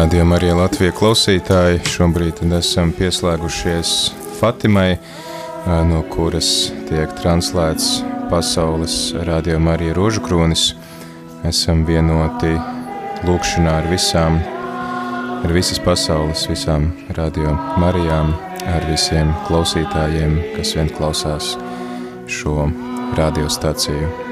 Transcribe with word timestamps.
Radījumā 0.00 0.38
arī 0.38 0.54
Latvijas 0.56 0.94
klausītāji. 0.96 1.82
Šobrīd 1.92 2.38
esam 2.56 2.88
pieslēgušies 2.96 3.90
Fatimai, 4.38 4.94
no 5.90 5.98
kuras 6.08 6.70
tiek 6.88 7.12
translēts 7.18 7.98
pasaules 8.30 8.94
rādījumā 9.28 9.74
arī 9.76 9.90
rožu 9.92 10.22
kronis. 10.24 10.70
Esam 11.44 11.84
vienoti 11.84 12.54
lūkšanā 13.28 13.76
ar 13.82 13.90
visām, 13.92 14.40
ar 15.44 15.52
visas 15.52 15.82
pasaules, 15.84 16.46
visām 16.48 16.88
radio 17.20 17.52
Marijām, 17.76 18.32
ar 18.72 18.88
visiem 18.88 19.36
klausītājiem, 19.50 20.40
kas 20.56 20.72
vien 20.80 20.88
klausās 20.96 21.52
šo 22.40 22.70
radiostaciju. 23.20 24.29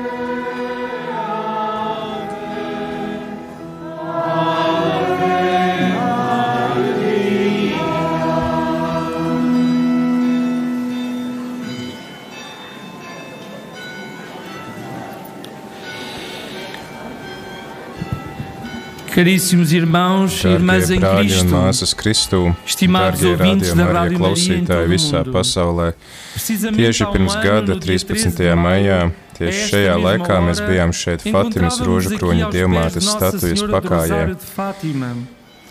Caríssimos 19.19 19.73
irmãos 19.73 20.45
e 20.45 20.49
irmãs 20.49 20.91
em 20.91 21.01
Cristo, 21.01 21.51
māsas 21.51 21.93
Kristū, 21.93 22.55
estimados 22.65 23.25
ouvintes 23.27 23.73
da 23.75 23.87
Rádio 23.91 24.21
klausītāji 24.21 24.91
visā 24.93 25.25
pasaulē, 25.27 25.89
tieši 26.39 27.09
pirms 27.11 27.35
gada, 27.43 27.75
13. 27.83 28.39
maijā, 28.55 28.99
tieši 29.35 29.65
šajā 29.73 29.97
laikā 30.05 30.37
mēs 30.47 30.61
bijām 30.63 30.95
šeit 30.95 31.25
Fatimas 31.27 31.81
rožakroņa 31.83 32.51
dievmātes 32.55 33.09
statujas 33.11 33.65
pakājē. 33.73 34.21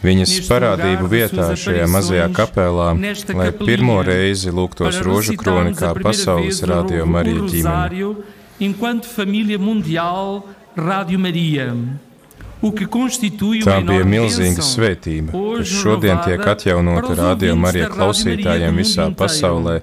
Viņas 0.03 0.33
parādību 0.49 1.07
vietā 1.13 1.45
šajā 1.55 1.85
mazajā 1.93 2.25
kapelā, 2.35 2.89
lai 3.31 3.47
pirmo 3.61 4.01
reizi 4.03 4.51
lūgtos 4.51 4.99
rožu 5.07 5.37
kroni 5.39 5.71
kā 5.71 5.93
pasaules 5.95 6.59
radio 6.67 7.07
Marija 7.07 7.47
ģimene. 7.53 8.11
Enquanto 8.59 9.07
família 9.07 9.55
mundial 9.55 10.43
Radio 10.75 11.15
Maria. 11.17 11.71
Tā 12.61 13.77
bija 13.85 14.05
milzīga 14.07 14.63
svētība, 14.65 15.31
kas 15.59 15.71
šodien 15.83 16.17
tiek 16.25 16.41
atjaunota 16.41 17.13
radio 17.19 17.55
Marija 17.59 17.89
klausītājiem 17.93 18.79
visā 18.81 19.07
pasaulē, 19.19 19.75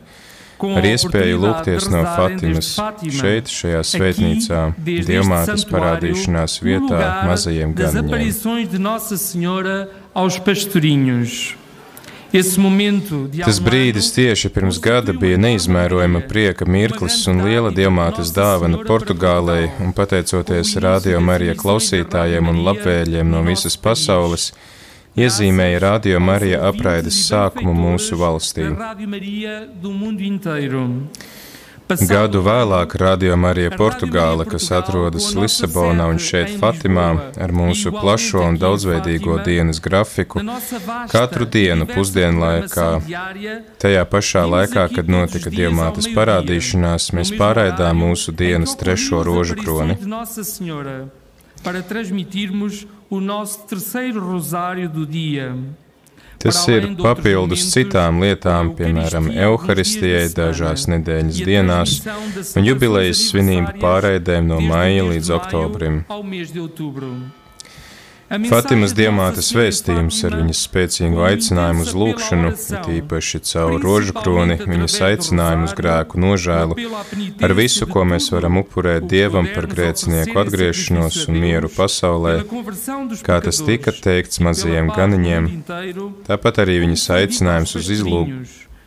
ar 0.64 0.89
iespēju 0.89 1.39
lūgties 1.42 1.86
no 1.92 2.03
Fatimas 2.16 2.72
šeit, 3.14 3.50
šajā 3.53 3.83
svētnīcā, 3.91 4.62
Dievmātes 5.06 5.66
parādīšanās 5.70 6.58
vietā 6.64 7.03
mazajiem 7.28 7.75
ganiņiem. 7.78 8.11
Tas 12.35 13.61
brīdis 13.63 14.09
tieši 14.17 14.49
pirms 14.51 14.81
gada 14.83 15.13
bija 15.15 15.39
neizmērojama 15.39 16.25
prieka 16.27 16.67
mirklis 16.67 17.21
un 17.31 17.45
liela 17.47 17.71
diamātes 17.71 18.33
dāvana 18.35 18.81
Portugālei, 18.89 19.69
un 19.85 19.95
pateicoties 19.95 20.73
Radio 20.83 21.21
Marija 21.23 21.55
klausītājiem 21.61 22.51
un 22.51 22.59
labvēļiem 22.67 23.31
no 23.31 23.45
visas 23.47 23.79
pasaules, 23.79 24.49
iezīmēja 25.15 25.85
Radio 25.87 26.19
Marija 26.19 26.65
apraides 26.73 27.21
sākumu 27.29 27.77
mūsu 27.85 28.19
valstī. 28.19 28.67
Gadu 31.85 32.41
vēlāk 32.41 32.95
Radio 32.97 33.35
Marija 33.37 33.69
Portugāla, 33.77 34.47
kas 34.49 34.71
atrodas 34.73 35.27
Lisabonā 35.37 36.07
un 36.09 36.17
šeit 36.17 36.55
Fatimā, 36.57 37.09
ar 37.37 37.53
mūsu 37.53 37.93
plašo 37.93 38.41
un 38.41 38.56
daudzveidīgo 38.56 39.37
dienas 39.45 39.83
grafiku, 39.84 40.41
katru 41.12 41.44
dienu 41.44 41.84
pusdienlaikā, 41.91 42.89
tajā 43.84 44.06
pašā 44.09 44.47
laikā, 44.55 44.87
kad 44.97 45.12
notika 45.12 45.53
Dievmātes 45.53 46.09
parādīšanās, 46.17 47.11
mēs 47.12 47.34
pārraidām 47.37 48.00
mūsu 48.00 48.33
dienas 48.33 48.73
trešo 48.81 49.21
rožu 49.28 49.61
kroni. 49.61 50.00
Para 51.65 51.81
transmitirmos 51.81 52.84
o 53.11 53.21
nosso 53.21 53.61
terceiro 53.69 54.21
rosário 54.21 54.89
do 54.89 55.06
dia. 55.06 55.53
Tas 56.43 56.59
ir 56.69 56.91
papildus 56.99 57.69
citām 57.72 58.21
lietām, 58.25 58.75
piemēram, 58.78 59.31
evaharistijai 59.47 60.27
dažās 60.34 60.89
nedēļas 60.93 61.41
dienās. 61.49 61.95
Un 62.59 62.69
jubilejas 62.69 63.28
svinību 63.31 63.78
pārēdēm 63.84 64.53
no 64.53 64.61
maija 64.65 65.06
līdz 65.12 65.33
oktobrim. 65.39 66.03
Fatimas 68.25 68.95
diamātes 68.97 69.51
vēstījums 69.53 70.23
ar 70.25 70.37
viņas 70.39 70.61
spēcīgu 70.65 71.21
aicinājumu 71.29 71.85
uz 71.85 71.93
lūgšanu, 72.01 72.53
it 72.57 72.89
īpaši 72.97 73.41
caur 73.51 73.77
rožu 73.83 74.15
kroni, 74.17 74.57
viņas 74.65 74.97
aicinājumu 75.11 75.69
uz 75.69 75.75
grēku 75.77 76.21
nožēlu, 76.23 76.79
ar 77.45 77.55
visu, 77.59 77.87
ko 77.91 78.07
mēs 78.09 78.31
varam 78.33 78.62
upurēt 78.62 79.07
Dievam 79.12 79.51
par 79.53 79.69
grēcinieku 79.69 80.41
atgriešanos 80.41 81.21
un 81.29 81.41
mieru 81.45 81.69
pasaulē, 81.77 82.35
kā 83.27 83.41
tas 83.45 83.61
tika 83.67 83.93
teikts 83.93 84.41
mazajiem 84.41 84.89
ganiņiem, 84.97 85.51
tāpat 86.25 86.65
arī 86.65 86.81
viņas 86.87 87.09
aicinājums 87.21 87.77
uz 87.81 87.93
izlūgu 87.99 88.45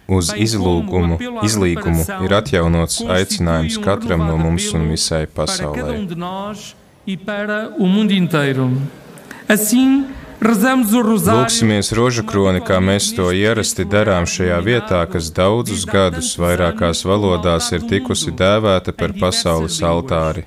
uz 0.07 0.31
izlūgumu, 0.39 1.17
izlīgumu 1.43 2.05
ir 2.23 2.33
atjaunots 2.37 3.01
aicinājums 3.03 3.75
katram 3.83 4.23
no 4.23 4.37
mums 4.39 4.71
un 4.73 4.87
visai 4.93 5.25
pasaulē. 5.27 5.91
Assim, 5.91 6.77
rezamos 7.07 8.87
o 8.87 9.06
rosário. 11.01 11.41
Lūksimies 11.41 11.93
rožu 11.97 12.23
kroni, 12.27 12.59
kā 12.61 12.77
mēs 12.83 13.09
to 13.17 13.31
ierasti 13.33 13.87
darām 13.89 14.27
šajā 14.29 14.59
vietā, 14.65 14.99
kas 15.09 15.31
daudzus 15.33 15.87
gadus 15.89 16.35
vairākās 16.37 17.01
valodās 17.07 17.71
ir 17.73 17.87
tikusi 17.89 18.35
dēvēta 18.37 18.93
par 18.93 19.15
pasaules 19.17 19.79
altāri. 19.81 20.45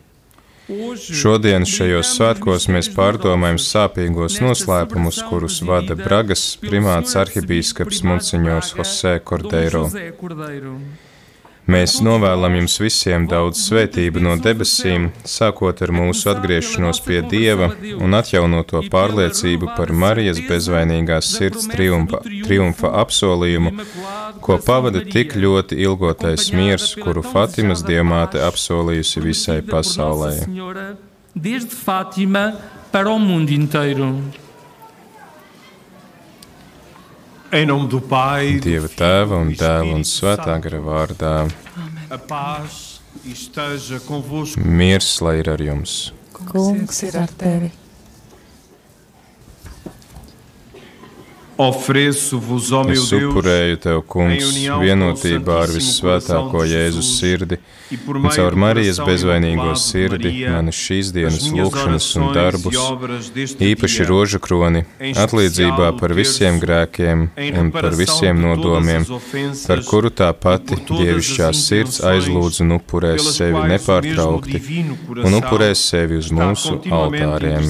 Šodien 1.00 1.66
šajos 1.66 2.12
svētkos 2.14 2.68
mēs 2.70 2.92
pārdomājam 2.94 3.58
sāpīgos 3.58 4.38
noslēpumus, 4.44 5.18
kurus 5.26 5.58
vada 5.66 5.96
Bragas 5.98 6.44
primāts 6.62 7.18
arhibīskaps 7.18 8.04
Monsignors 8.06 8.76
Jose 8.78 9.18
Cordeiro. 9.26 9.88
Mēs 11.68 11.98
novēlam 12.02 12.54
jums 12.56 12.78
visiem 12.80 13.26
daudz 13.28 13.60
svētību 13.66 14.22
no 14.24 14.32
debesīm, 14.40 15.10
sākot 15.28 15.82
ar 15.84 15.92
mūsu 15.94 16.30
atgriešanos 16.32 17.02
pie 17.04 17.20
Dieva 17.30 17.68
un 18.00 18.16
atjaunoto 18.16 18.80
pārliecību 18.90 19.74
par 19.76 19.92
Marijas 19.92 20.40
bezvainīgās 20.48 21.30
sirds 21.36 21.68
triumfa, 21.70 22.22
triumfa 22.24 22.94
apsolījumu, 23.02 23.74
ko 24.40 24.58
pavada 24.66 25.04
tik 25.04 25.36
ļoti 25.36 25.78
ilgotais 25.84 26.50
miers, 26.56 26.94
kuru 26.98 27.22
Fatimas 27.22 27.84
diamāte 27.86 28.42
apsolījusi 28.42 29.24
visai 29.28 29.60
pasaulē. 29.62 30.34
Desde 31.34 31.76
Fátima 31.76 32.54
para 32.90 33.10
o 33.10 33.18
mundo 33.18 33.52
inteiro. 33.52 34.16
Em 37.52 37.66
nome 37.66 37.88
do 37.88 37.98
Pai, 38.00 38.60
Dieva 38.62 38.86
Tēva 38.86 39.40
un 39.42 39.48
Dēla 39.58 39.96
un 39.96 40.04
Svētā 40.06 40.54
gara 40.62 40.78
vārdā. 40.78 41.32
Miers 44.54 45.08
lai 45.26 45.32
ir 45.40 45.50
ar 45.50 45.64
jums. 45.66 45.94
Kungs 46.30 47.02
ir 47.08 47.18
ar 47.18 47.32
tevi. 47.34 47.72
Ofereço-vos, 47.72 47.74
ó 47.74 47.74
meu 47.74 47.74
Deus, 51.49 51.49
es 52.94 53.10
upurēju 53.12 53.78
tev, 53.84 54.00
kungs, 54.08 54.54
vienotībā 54.80 55.58
ar 55.66 55.72
vissvētāko 55.74 56.64
Jēzus 56.64 57.10
sirdi. 57.18 57.58
Un 57.90 58.28
caur 58.30 58.54
Marijas 58.54 59.00
bezvainīgo 59.02 59.72
sirdi 59.78 60.30
manas 60.46 60.78
šīs 60.78 61.10
dienas 61.12 61.48
lūgšanas 61.50 62.06
un 62.20 62.28
darbus, 62.36 62.78
īpaši 63.66 64.06
rožu 64.08 64.38
kroni, 64.42 64.84
atlīdzībā 65.00 65.90
par 65.98 66.14
visiem 66.14 66.60
grēkiem 66.62 67.26
un 67.60 67.72
par 67.74 67.96
visiem 67.98 68.40
nodomiem, 68.44 69.04
par 69.66 69.82
kuru 69.88 70.12
tā 70.14 70.30
pati 70.32 70.78
dievišķā 70.86 71.50
sirds 71.56 72.00
aizlūdz 72.12 72.62
un 72.64 72.76
upurēs 72.78 73.32
sevi 73.36 73.66
nepārtraukti 73.74 74.62
un 75.18 75.38
upurēs 75.40 75.84
sevi 75.90 76.20
uz 76.22 76.30
mūsu 76.34 76.78
altāriem. 77.00 77.68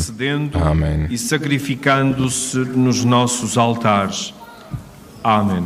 Āmen 0.61 1.09
altares. 3.81 4.35
Amém. 5.25 5.65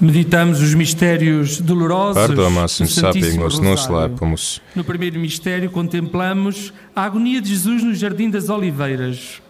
Meditamos 0.00 0.62
os 0.62 0.72
mistérios 0.72 1.60
dolorosos. 1.60 2.22
Pārdomāsim 2.22 2.88
sāpīgos 2.88 3.60
noslēpumus. 3.60 4.62
No 4.74 4.82
primeiro 4.82 5.20
mistério 5.20 5.70
contemplamos 5.70 6.72
a 6.96 7.04
agonia 7.04 7.40
de 7.40 7.50
Jesus 7.50 7.84
no 7.84 7.94
Jardim 7.94 8.30
das 8.30 8.48
Oliveiras. 8.48 9.42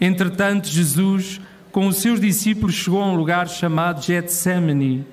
Entretanto, 0.00 0.68
Jesus, 0.68 1.40
com 1.72 1.88
os 1.88 1.96
seus 1.96 2.20
discípulos, 2.20 2.76
chegou 2.76 3.02
a 3.02 3.06
um 3.06 3.16
lugar 3.16 3.48
chamado 3.48 4.00
Getsemane 4.00 5.04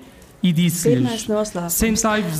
e 0.44 0.52
disse-lhes: 0.52 1.26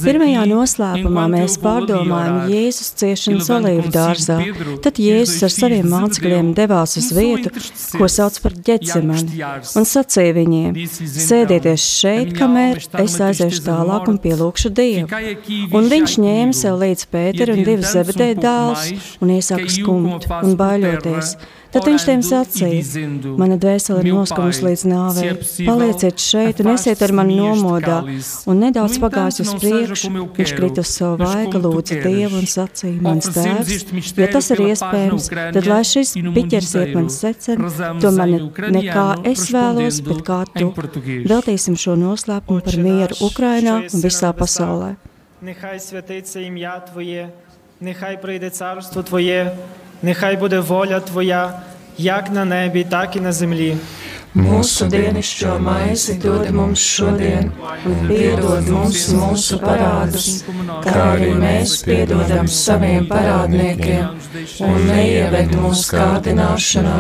Pirmajā 0.05 0.43
noslēpumā 0.51 1.25
mēs 1.33 1.57
pārdomājam 1.63 2.37
orar." 2.37 2.51
Jēzus 2.53 2.93
ciešanas 3.01 3.51
olīvu 3.57 3.93
dārzā. 3.95 4.37
Tad 4.85 5.01
Jēzus 5.01 5.43
ar 5.47 5.55
saviem 5.55 5.89
mācekļiem 5.91 6.53
devās 6.57 6.97
uz 7.01 7.11
vietu, 7.17 7.53
ko 7.97 8.09
sauc 8.09 8.39
par 8.45 8.53
angustiar-se. 8.53 9.79
un 9.79 9.89
sacīja 9.89 10.37
viņiem: 10.37 10.79
Sēdieties 11.27 11.83
"A 11.83 11.91
šeit, 12.01 12.33
kamēr 12.37 12.83
es 13.03 13.19
aiziešu 13.19 13.63
tālāk 13.67 14.09
un 14.09 14.17
morte. 14.17 14.29
pielūgšu 14.29 14.71
Dievu. 14.71 15.09
Un 15.73 15.91
viņš 15.93 16.19
ņēma 16.21 16.53
comigo." 16.53 16.61
sev 16.63 16.81
līdz 16.83 17.07
Pēteru 17.13 17.57
un 17.57 17.65
divus 17.65 17.93
pouco 17.93 18.35
dēlus 18.47 19.17
un 19.21 19.29
iesāka 19.29 19.69
skumt 19.71 20.27
un 20.43 20.57
baiļoties. 20.57 21.37
terra, 21.76 21.76
Tad 21.76 21.86
viņš 21.88 22.04
tiem 22.04 22.20
orando 22.20 22.28
e 22.28 22.32
sacīja: 22.32 22.70
dizendo, 22.84 23.38
Mana 23.40 23.56
dvēsele 23.58 24.00
ir 24.00 24.04
"Meu 24.04 24.16
noskumusi 24.20 24.62
Pai, 24.62 24.72
līdz 24.72 24.84
nāvei. 24.92 25.22
se 25.22 25.28
é 25.28 25.34
possível, 25.34 25.68
Palieciet 25.72 26.18
šeit 26.20 26.60
un 26.60 26.68
esiet 26.76 27.02
ar 27.02 27.12
mani 27.12 27.38
afaste-me 27.40 27.54
este 27.54 27.64
nomodā. 27.64 27.98
cálice. 28.02 28.50
Un 28.52 28.56
nedaudz 28.60 28.96
No 28.98 29.04
pagājis 29.06 29.38
entanto, 29.40 29.42
uz 29.42 29.48
não 29.54 29.60
seja 29.60 29.72
priekšu, 29.72 30.08
como 30.08 30.18
eu 30.18 30.28
viņš 30.28 30.52
quero, 30.52 30.58
krita 30.60 30.82
uz 30.82 30.88
savu 30.88 31.16
mas 31.18 31.30
vaigu, 31.34 31.52
como 31.52 31.62
tu 31.64 31.70
lūdza 31.72 31.96
queres. 31.96 32.06
Dievu 32.12 32.36
un 32.42 32.48
sacīja: 32.56 33.02
Mans 33.02 33.26
Oferecemos 33.28 33.68
tēvs, 33.68 33.76
este 33.76 33.92
ja 33.92 33.96
mistério 33.96 34.34
tas 34.36 34.50
ir 34.52 34.58
pela 34.58 34.68
paz 34.68 34.82
na 34.82 34.88
iespējams, 34.92 35.26
Ucrânia 35.32 35.54
tad 35.56 35.66
lai 35.72 35.84
šis 35.92 36.10
e 36.12 36.20
no 36.22 36.24
mundo 36.32 36.36
piķers 36.42 36.72
iet 36.76 36.94
man 36.96 37.08
inteiro. 37.08 37.20
secen, 37.22 37.58
Rezamos 37.62 38.02
tomēr 38.04 38.28
ne, 38.28 38.38
em 38.38 38.42
nekā 38.42 39.06
ucraniano, 39.16 39.32
es 39.32 39.42
vēlos, 39.52 39.96
respondendo 39.96 40.12
bet 40.12 40.28
kā 40.28 40.40
em 40.42 40.60
tu. 40.60 40.72
português. 40.82 41.24
Veltīsim 41.32 41.76
šo 41.84 41.94
noslēpumu 41.96 42.60
par 42.62 42.74
Отче 42.74 42.84
mieru 42.84 43.16
наш, 43.16 43.22
Ukrainā 43.22 43.74
що 43.78 43.84
єси 43.84 43.96
un 43.98 44.02
на 44.02 44.08
visā 44.10 44.32
небесах, 44.32 44.36
pasaulē. 44.36 44.96
Нехай 45.42 45.80
святиться 45.80 46.40
ім'я 46.40 46.80
Твоє, 46.92 47.30
нехай 47.82 48.22
прийде 48.22 48.50
царство 48.50 49.04
Твоє, 49.04 49.52
нехай 50.03 50.37
буде 50.37 50.61
воля 50.61 51.01
Твоя, 51.01 51.53
як 51.99 52.33
на 52.33 52.45
небі, 52.45 52.87
так 52.91 53.17
і 53.17 53.21
на 53.21 53.33
землі. 53.33 53.77
Mūsu 54.37 54.85
dienascho 54.93 55.55
maizi 55.65 56.19
dod 56.21 56.51
mums 56.53 56.83
šodien, 56.85 57.47
un 57.89 58.03
piedod 58.05 58.67
mums 58.69 59.07
mūsu 59.17 59.57
parādus, 59.63 60.27
kā 60.85 61.05
arī 61.15 61.31
mēs 61.41 61.79
piedodam 61.87 62.45
saviem 62.45 63.07
parādniekiem, 63.09 64.11
un 64.67 64.77
neieved 64.91 65.57
mūsu 65.57 65.97
kārdināšanā, 65.97 66.99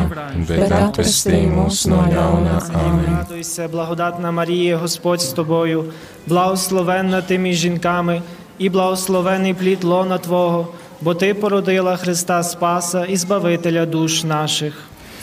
bet 0.48 0.72
atvestī 0.78 1.43
mūs 1.52 1.84
no 1.93 2.00
ļauna. 2.08 2.56
Āmen. 2.72 3.12
Радуйся, 3.19 3.69
благодатна 3.69 4.32
Марія, 4.32 4.76
Господь 4.76 5.20
з 5.20 5.32
тобою, 5.37 5.84
благословенна 6.26 7.20
ти 7.20 7.38
між 7.38 7.56
жінками, 7.56 8.22
і 8.58 8.69
благословений 8.70 9.54
плід 9.54 9.84
лона 9.84 10.19
Твого, 10.19 10.69
бо 11.00 11.14
Ти 11.14 11.34
породила 11.34 11.96
Христа 11.96 12.43
Спаса 12.43 13.04
і 13.04 13.16
Збавителя 13.16 13.87
душ 13.87 14.25
наших. 14.25 14.75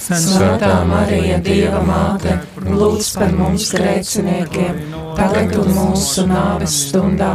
Svētā 0.03 0.83
Marija, 0.83 1.37
Dieva 1.39 1.79
māte, 1.87 2.33
lūdz 2.59 3.13
par 3.15 3.31
mums 3.31 3.69
grēciniekiem, 3.71 4.81
tagad 5.15 5.53
un 5.61 5.69
mūsu 5.77 6.25
nāves 6.27 6.75
stundā. 6.89 7.29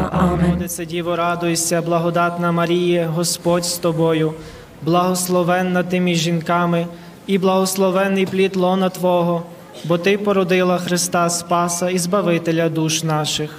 Діво, 0.89 1.17
радуйся, 1.17 1.83
благодатна 1.83 2.53
Марія, 2.53 3.07
Господь 3.07 3.65
з 3.65 3.79
тобою, 3.79 4.35
благословенна 4.83 5.83
ти 5.83 6.01
між 6.01 6.19
жінками, 6.19 6.87
і 7.27 7.39
благословенний 7.39 8.27
плід 8.27 8.57
лона 8.57 8.89
Твого, 8.89 9.43
бо 9.85 9.99
Ти 9.99 10.19
породила 10.19 10.79
Христа 10.79 11.31
Спаса 11.31 11.91
і 11.91 11.99
Збавителя 11.99 12.69
душ 12.69 13.03
наших. 13.03 13.51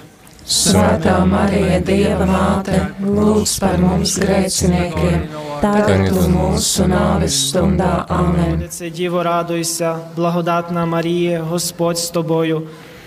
Svētā 0.49 1.19
Marija, 1.29 1.77
Dieva 1.85 2.25
māte, 2.25 2.77
lūdz 3.05 3.51
par 3.61 3.75
mums 3.77 4.15
grēciniekiem, 4.17 5.27
tagad 5.61 6.07
un 6.09 6.33
mūsu 6.33 6.87
nāves 6.89 7.35
stundā. 7.51 7.91
Богородице 8.09 8.89
Діво, 8.89 9.23
радуйся, 9.23 9.95
благодатна 10.15 10.85
Марія, 10.85 11.41
Господь 11.41 11.97
з 11.97 12.09
тобою, 12.09 12.63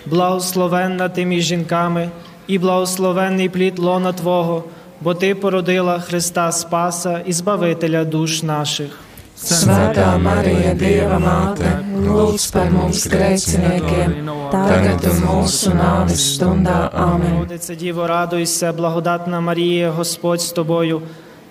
благословенна 0.06 1.08
ти 1.08 1.26
між 1.26 1.44
жінками, 1.44 2.10
і 2.46 2.58
благословенний 2.58 3.48
плід 3.48 3.78
лона 3.78 4.12
Твого, 4.12 4.64
бо 5.00 5.14
Ти 5.14 5.34
породила 5.34 5.98
Христа 5.98 6.52
Спаса 6.52 7.22
і 7.26 7.32
Збавителя 7.32 8.04
душ 8.04 8.42
наших. 8.42 8.98
Svētā 9.42 10.12
Marija, 10.22 10.70
Dieva 10.78 11.16
māte, 11.18 11.70
lūdz 12.04 12.44
par 12.54 12.68
mums 12.70 13.08
grēciniekiem, 13.10 14.28
tagad 14.52 15.06
un 15.10 15.18
mūsu 15.24 15.72
nāves 15.74 16.22
stundā. 16.36 16.76
Богородице 16.94 17.76
Діво, 17.76 18.06
радуйся, 18.06 18.72
благодатна 18.72 19.40
Марія, 19.40 19.90
Господь 19.90 20.40
з 20.40 20.52
тобою, 20.52 21.02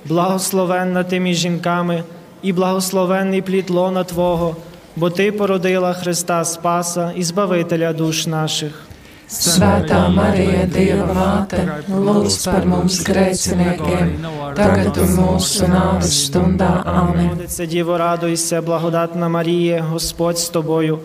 благословенна 0.05 1.03
ти 1.03 1.19
між 1.19 1.37
жінками, 1.37 2.03
і 2.41 2.53
благословенний 2.53 3.41
плід 3.41 3.69
лона 3.69 4.03
Твого, 4.03 4.55
бо 4.95 5.09
Ти 5.09 5.31
породила 5.31 5.93
Христа 5.93 6.45
Спаса 6.45 7.11
і 7.15 7.23
Збавителя 7.23 7.93
душ 7.93 8.27
наших. 8.27 8.90
Svētā 9.31 9.99
Marija, 10.11 10.65
Dieva 10.67 11.13
māte, 11.15 11.61
lūdz 11.87 12.35
par 12.43 12.65
mums 12.67 12.97
grēciniekiem, 13.07 14.09
tagad 14.57 14.97
un 14.99 15.13
mūsu 15.15 15.69
nāves 15.71 16.17
stundā. 16.25 16.71
Богородице 16.83 17.67
Діво, 17.67 17.97
радуйся, 17.97 18.61
благодатна 18.61 19.29
Марія, 19.29 19.81
Господь 19.81 20.39
з 20.39 20.49
тобою, 20.49 20.99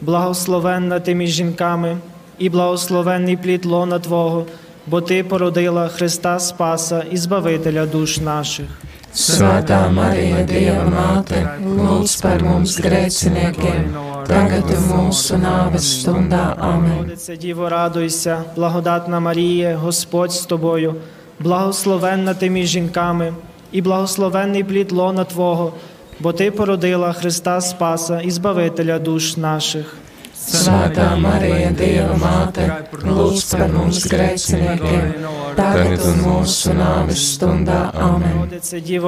благословенна 0.00 1.00
ти 1.00 1.14
між 1.14 1.30
жінками, 1.30 1.96
і 2.38 2.48
благословенний 2.48 3.36
плід 3.36 3.64
лона 3.64 3.98
Твого, 3.98 4.46
бо 4.86 5.00
Ти 5.00 5.24
породила 5.24 5.88
Христа 5.88 6.38
Спаса 6.38 7.04
і 7.10 7.16
Збавителя 7.16 7.86
душ 7.86 8.18
наших. 8.18 8.66
Svētā 9.10 9.88
Marija, 9.90 10.44
Dieva 10.46 10.84
māte, 10.86 11.40
lūdz 11.58 12.12
par 12.22 12.44
mums 12.46 12.76
grēciniekiem, 12.78 13.88
un 14.28 14.84
mūsu 14.90 15.38
nāves 15.40 15.86
stundā. 16.00 16.56
Āmen. 16.58 17.38
Діво, 17.38 17.68
радуйся, 17.68 18.44
благодатна 18.56 19.20
Марія, 19.20 19.76
Господь 19.76 20.32
з 20.32 20.46
тобою, 20.46 20.94
благословенна 21.40 22.34
ти 22.34 22.50
між 22.50 22.68
жінками, 22.68 23.32
і 23.72 23.82
благословенний 23.82 24.64
плід 24.64 24.92
лона 24.92 25.24
Твого, 25.24 25.72
бо 26.20 26.32
Ти 26.32 26.50
породила 26.50 27.12
Христа 27.12 27.60
Спаса 27.60 28.20
і 28.20 28.30
Збавителя 28.30 28.98
душ 28.98 29.36
наших. 29.36 29.96
Svētā 30.40 31.12
Marija, 31.20 31.68
Dieva 31.76 32.14
māte, 32.18 32.64
lūdz 33.04 33.42
par 33.52 33.68
mums 33.74 34.06
grēciniekiem, 34.08 35.10
tagad 35.58 36.00
un 36.08 36.22
mūsu 36.24 36.72
nāves 36.74 37.20
stundā. 37.34 37.92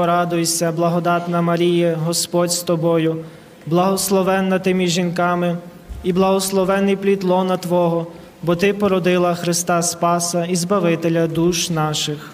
Радуйся, 0.06 0.72
благодатна 0.72 1.42
Марія, 1.42 1.96
Господь 2.04 2.52
з 2.52 2.62
тобою, 2.62 3.24
благословенна 3.66 4.58
ти 4.58 4.74
між 4.74 4.90
жінками, 4.90 5.56
і 6.02 6.12
благословенний 6.12 6.96
плід 6.96 7.24
лона 7.24 7.56
Твого, 7.56 8.06
бо 8.42 8.56
Ти 8.56 8.74
породила 8.74 9.34
Христа 9.34 9.82
Спаса 9.82 10.44
і 10.44 10.56
Збавителя 10.56 11.26
душ 11.26 11.70
наших. 11.70 12.32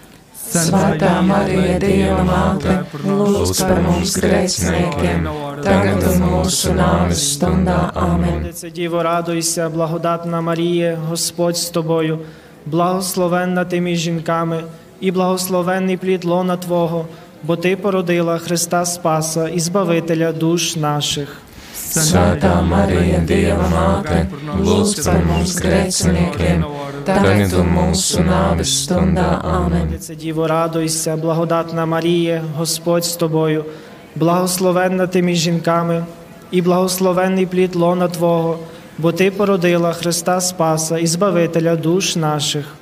Svētā 0.48 1.18
Marija, 1.20 1.76
Dieva 1.82 2.22
māte, 2.24 2.74
lūdz 3.04 3.58
par 3.60 3.82
mums 3.84 4.14
grēciniekiem, 4.16 5.26
tagad 5.60 6.06
un 6.08 6.22
mūsu 6.24 6.72
nāves 6.72 7.20
stundā. 7.34 7.90
Діво, 8.74 9.02
радуйся, 9.02 9.68
благодатна 9.68 10.40
Марія, 10.40 10.98
Господь 11.08 11.56
з 11.56 11.70
тобою, 11.70 12.18
благословенна 12.66 13.64
ти 13.64 13.80
між 13.80 13.98
жінками, 13.98 14.64
і 15.00 15.10
благословенний 15.10 15.96
плід 15.96 16.24
лона 16.24 16.56
Твого, 16.56 17.06
бо 17.42 17.56
Ти 17.56 17.76
породила 17.76 18.38
Христа 18.38 18.84
Спаса 18.84 19.48
і 19.48 19.60
Збавителя 19.60 20.32
душ 20.32 20.76
наших. 20.76 21.42
Svētā 21.88 22.58
Marija, 22.68 23.22
Dieva 23.24 23.68
māte, 23.72 24.18
lūdz 24.60 24.98
par 25.06 25.22
mums 25.24 25.54
grēciniekiem, 25.56 26.64
tagad 27.06 27.54
un 27.56 27.70
mūsu 27.72 28.24
nāves 28.26 28.74
stundā. 28.82 29.30
Діво, 30.20 30.46
радуйся, 30.46 31.16
благодатна 31.16 31.86
Марія, 31.86 32.42
Господь 32.56 33.04
з 33.04 33.16
тобою, 33.16 33.64
благословенна 34.16 35.06
ти 35.06 35.22
між 35.22 35.38
жінками, 35.38 36.04
і 36.50 36.62
благословенний 36.62 37.46
плід 37.46 37.76
лона 37.76 38.08
Твого, 38.08 38.58
бо 38.98 39.12
Ти 39.12 39.30
породила 39.30 39.92
Христа 39.92 40.40
Спаса 40.40 40.98
і 40.98 41.06
Збавителя 41.06 41.76
душ 41.76 42.16
наших. 42.16 42.77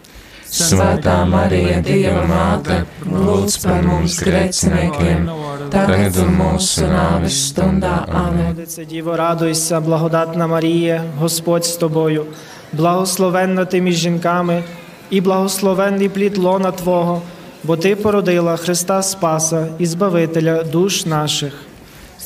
Svētā 0.46 1.16
Marija, 1.28 1.80
Dieva 1.82 2.22
māte, 2.28 2.78
lūdz 3.04 3.56
par 3.64 3.82
mums 3.86 4.18
grēciniekiem, 4.22 5.26
tagad 5.72 6.18
un 6.22 6.32
mūsu 6.38 6.86
nāves 6.90 7.38
stundā. 7.50 8.04
Богородице 8.06 8.84
Діво, 8.84 9.16
радуйся, 9.16 9.80
благодатна 9.80 10.46
Марія, 10.46 11.04
Господь 11.18 11.64
з 11.64 11.76
тобою, 11.76 12.26
благословенна 12.72 13.64
ти 13.64 13.80
між 13.80 13.96
жінками, 13.96 14.62
і 15.10 15.20
благословенний 15.20 16.08
плід 16.08 16.38
лона 16.38 16.72
Твого, 16.72 17.22
бо 17.64 17.76
Ти 17.76 17.96
породила 17.96 18.56
Христа 18.56 19.02
Спаса 19.02 19.66
і 19.78 19.86
Збавителя 19.86 20.62
душ 20.62 21.06
наших. 21.06 21.52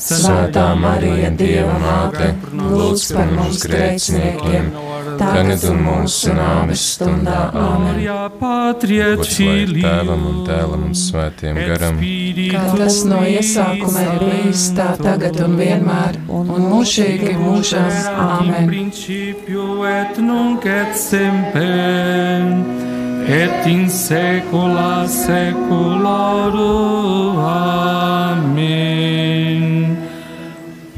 Svētā 0.01 0.71
Marija, 0.73 1.29
Dieva 1.37 1.75
māte, 1.77 2.31
lūdz 2.57 3.03
par 3.13 3.27
mums 3.35 3.61
grēciniekiem, 3.69 4.71
tagad 5.21 5.63
un 5.69 5.77
mūsu 5.85 6.33
nāves 6.35 6.83
stundā. 6.95 7.41
Filii 9.31 9.83
tēvam 9.85 10.21
un 10.31 10.37
dēlam 10.47 10.81
un 10.89 10.95
svētiem 10.97 11.55
garam. 11.71 11.95
Kā 12.51 12.63
tas 12.81 12.97
no 13.07 13.19
iesākuma 13.29 13.99
ir 14.07 14.13
bijis, 14.25 14.63
tā 14.77 14.89
tagad 15.01 15.35
un 15.45 15.51
vienmēr, 15.61 16.13
un 16.27 16.45
mūžīgi 16.71 17.31
Āmen. 18.11 18.67
principio 18.67 19.85
et 19.87 20.17
nunc 20.17 20.65
et 20.65 20.97
semper 20.97 22.41
et 23.27 23.67
in 23.67 23.89
saecula 23.89 25.07
saeculorum. 25.07 27.37
Amen. 27.37 28.51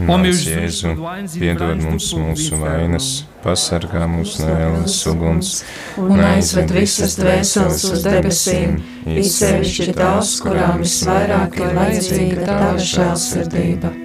Jesus, 0.08 0.48
Jēzu, 0.50 0.94
piedod 1.40 1.82
mums 1.84 2.10
mūsu 2.18 2.60
vainas, 2.62 3.10
pasargā 3.44 4.06
mūs 4.12 4.38
no 4.42 4.52
ēlas 4.52 5.00
uguns. 5.12 5.54
Un 6.02 6.20
aizved 6.20 6.74
visas 6.76 7.18
dvēseles 7.20 7.88
uz 7.92 8.06
debesīm, 8.08 8.80
it 9.08 9.32
sevišķi 9.32 9.98
tās, 9.98 10.38
kurām 10.44 10.84
visvairāk 10.84 11.60
ir 11.62 11.76
vajadzīga 11.80 12.48
tava 12.50 12.88
žēlsirdība. 12.94 14.03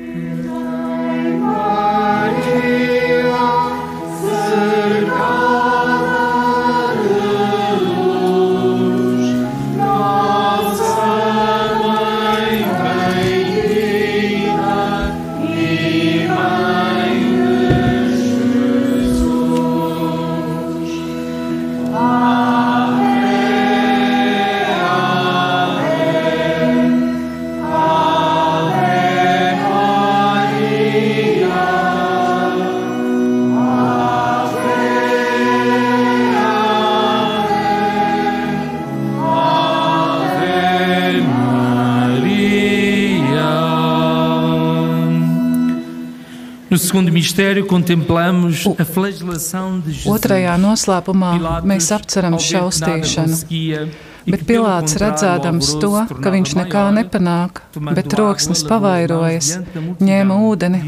Mistério, 47.18 47.66
contemplamos 47.66 48.64
a 48.78 48.84
flagelação 48.84 49.80
de 49.80 49.90
Jesus. 49.92 50.06
Otrajā 50.06 50.54
noslēpumā 50.60 51.32
mēs 51.66 51.90
apceram 51.94 52.38
šaustīšanu, 52.38 53.40
e 53.50 53.88
bet 54.28 54.44
contrário, 54.46 55.00
redzēdams 55.02 55.70
to, 55.82 55.92
ka 56.22 56.32
viņš 56.34 56.54
nekā 56.60 56.84
nepanāk, 56.94 57.62
bet 57.96 58.14
as 58.54 58.62
pavairojas, 58.70 59.50
ņēma 59.98 60.34
ūdeni, 60.50 60.82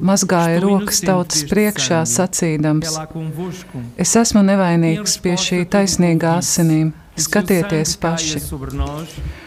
mazgāja 0.00 0.60
"Estou 0.60 0.70
rokas 0.70 1.00
tautas 1.04 1.44
priekšā, 1.50 2.00
sacīdams: 2.16 2.86
é 2.86 2.98
lá 2.98 3.06
convosco." 3.06 3.82
Es 3.98 4.16
esmu 4.16 4.40
nevainīgs 4.40 5.20
pie 5.20 5.36
šī 5.36 5.66
taisnīgā 5.66 6.38
asinīm, 6.40 6.92
skatieties 7.16 7.96
paši. 8.00 8.42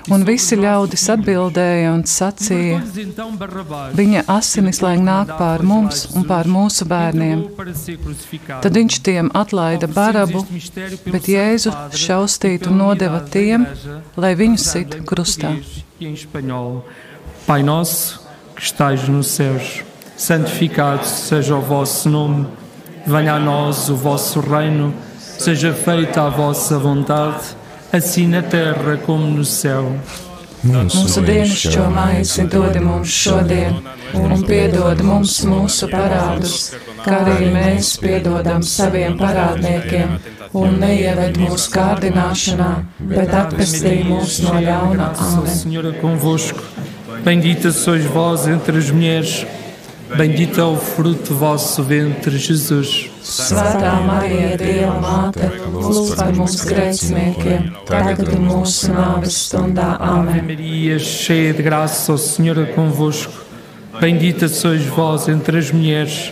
Un 0.10 0.26
visi 0.28 0.58
ļaudis 0.60 1.06
atbildēja 1.14 1.92
un 1.94 2.06
sacīja: 2.10 2.80
Viņa 3.98 4.24
asinis 4.36 4.82
lai 4.86 4.96
nāk 5.02 5.36
pār 5.40 5.66
mums 5.66 6.08
un 6.16 6.26
pār 6.30 6.50
mūsu 6.50 6.88
bērniem. 6.90 7.44
Tad 8.64 8.72
viņš 8.80 9.02
tiem 9.06 9.34
atlaida 9.38 9.90
barabu, 9.92 10.46
bet 11.10 11.30
Jēzu 11.30 11.76
šaustītu 12.06 12.74
nodeva 12.74 13.22
tiem, 13.36 13.68
lai 14.18 14.34
viņu 14.40 14.64
sit 14.70 14.98
krustā. 15.10 15.54
Pai 17.46 17.64
nosso 17.64 18.30
que 18.60 18.66
estais 18.66 19.08
nos 19.08 19.28
céus, 19.28 19.84
santificado 20.18 21.06
seja 21.06 21.56
o 21.56 21.62
vosso 21.62 22.10
nome, 22.10 22.46
venha 23.08 23.36
a 23.36 23.40
nós 23.40 23.90
o 23.90 23.96
vosso 23.96 24.42
reino, 24.42 24.94
seja 25.18 25.74
feita 25.74 26.24
a 26.24 26.30
vossa 26.30 26.78
vontade, 26.78 27.56
assim 27.92 28.28
na 28.28 28.42
terra 28.42 28.98
como 28.98 29.26
no 29.28 29.46
céu. 29.46 29.96
Mūsu 30.64 31.22
dienascho 31.24 31.86
maizi 31.94 32.44
dod 32.52 32.76
mums 32.84 33.14
šodien, 33.16 33.78
un 34.20 34.42
piedod 34.44 35.00
mums 35.08 35.38
mūsu 35.48 35.88
parādus, 35.88 36.74
kā 37.06 37.22
arī 37.24 37.48
mēs 37.54 37.94
piedodam 38.02 38.60
saviem 38.68 39.16
parādniekiem, 39.22 40.18
un 40.60 40.76
neieved 40.82 41.40
mūsu 41.40 41.72
kārdināšanā, 41.78 42.70
bet 43.14 43.32
atpestī 43.40 44.02
mūs 44.04 44.42
no 44.44 44.60
ļauna. 44.60 45.14
Graças 45.14 45.38
ao 45.38 45.46
Āmen. 45.46 45.56
Senhor 45.56 45.86
é 45.86 45.94
convosco. 46.02 46.60
Bendita 47.24 47.72
sois 47.72 48.04
vós 48.04 48.46
entre 48.48 48.78
as 48.78 48.92
mulheres. 48.92 49.46
Bendito 50.18 50.60
é 50.60 50.64
o 50.64 50.76
fruto 50.76 51.34
do 51.34 51.38
vosso 51.38 51.84
ventre, 51.84 52.38
Jesus. 52.38 53.10
Svētā 53.22 53.92
Marija, 54.08 54.58
Dieva 54.58 54.96
māte, 55.04 55.50
lūdz 55.70 56.16
par 56.18 56.34
mums 56.34 56.64
grēciniekiem, 56.66 57.70
tagad 57.86 58.24
un 58.34 58.48
mūsu 58.48 58.90
nāves 58.96 59.38
stundā. 59.46 59.92
Āmen. 60.02 60.42
Maria, 60.50 60.98
cheia 60.98 61.54
de 61.54 61.62
graça, 61.62 62.14
o 62.14 62.18
Senhor 62.18 62.58
é 62.58 62.66
convosco. 62.74 63.46
Bendita 64.00 64.48
sois 64.48 64.86
vós 64.86 65.28
entre 65.28 65.60
as 65.60 65.72
mulheres. 65.72 66.32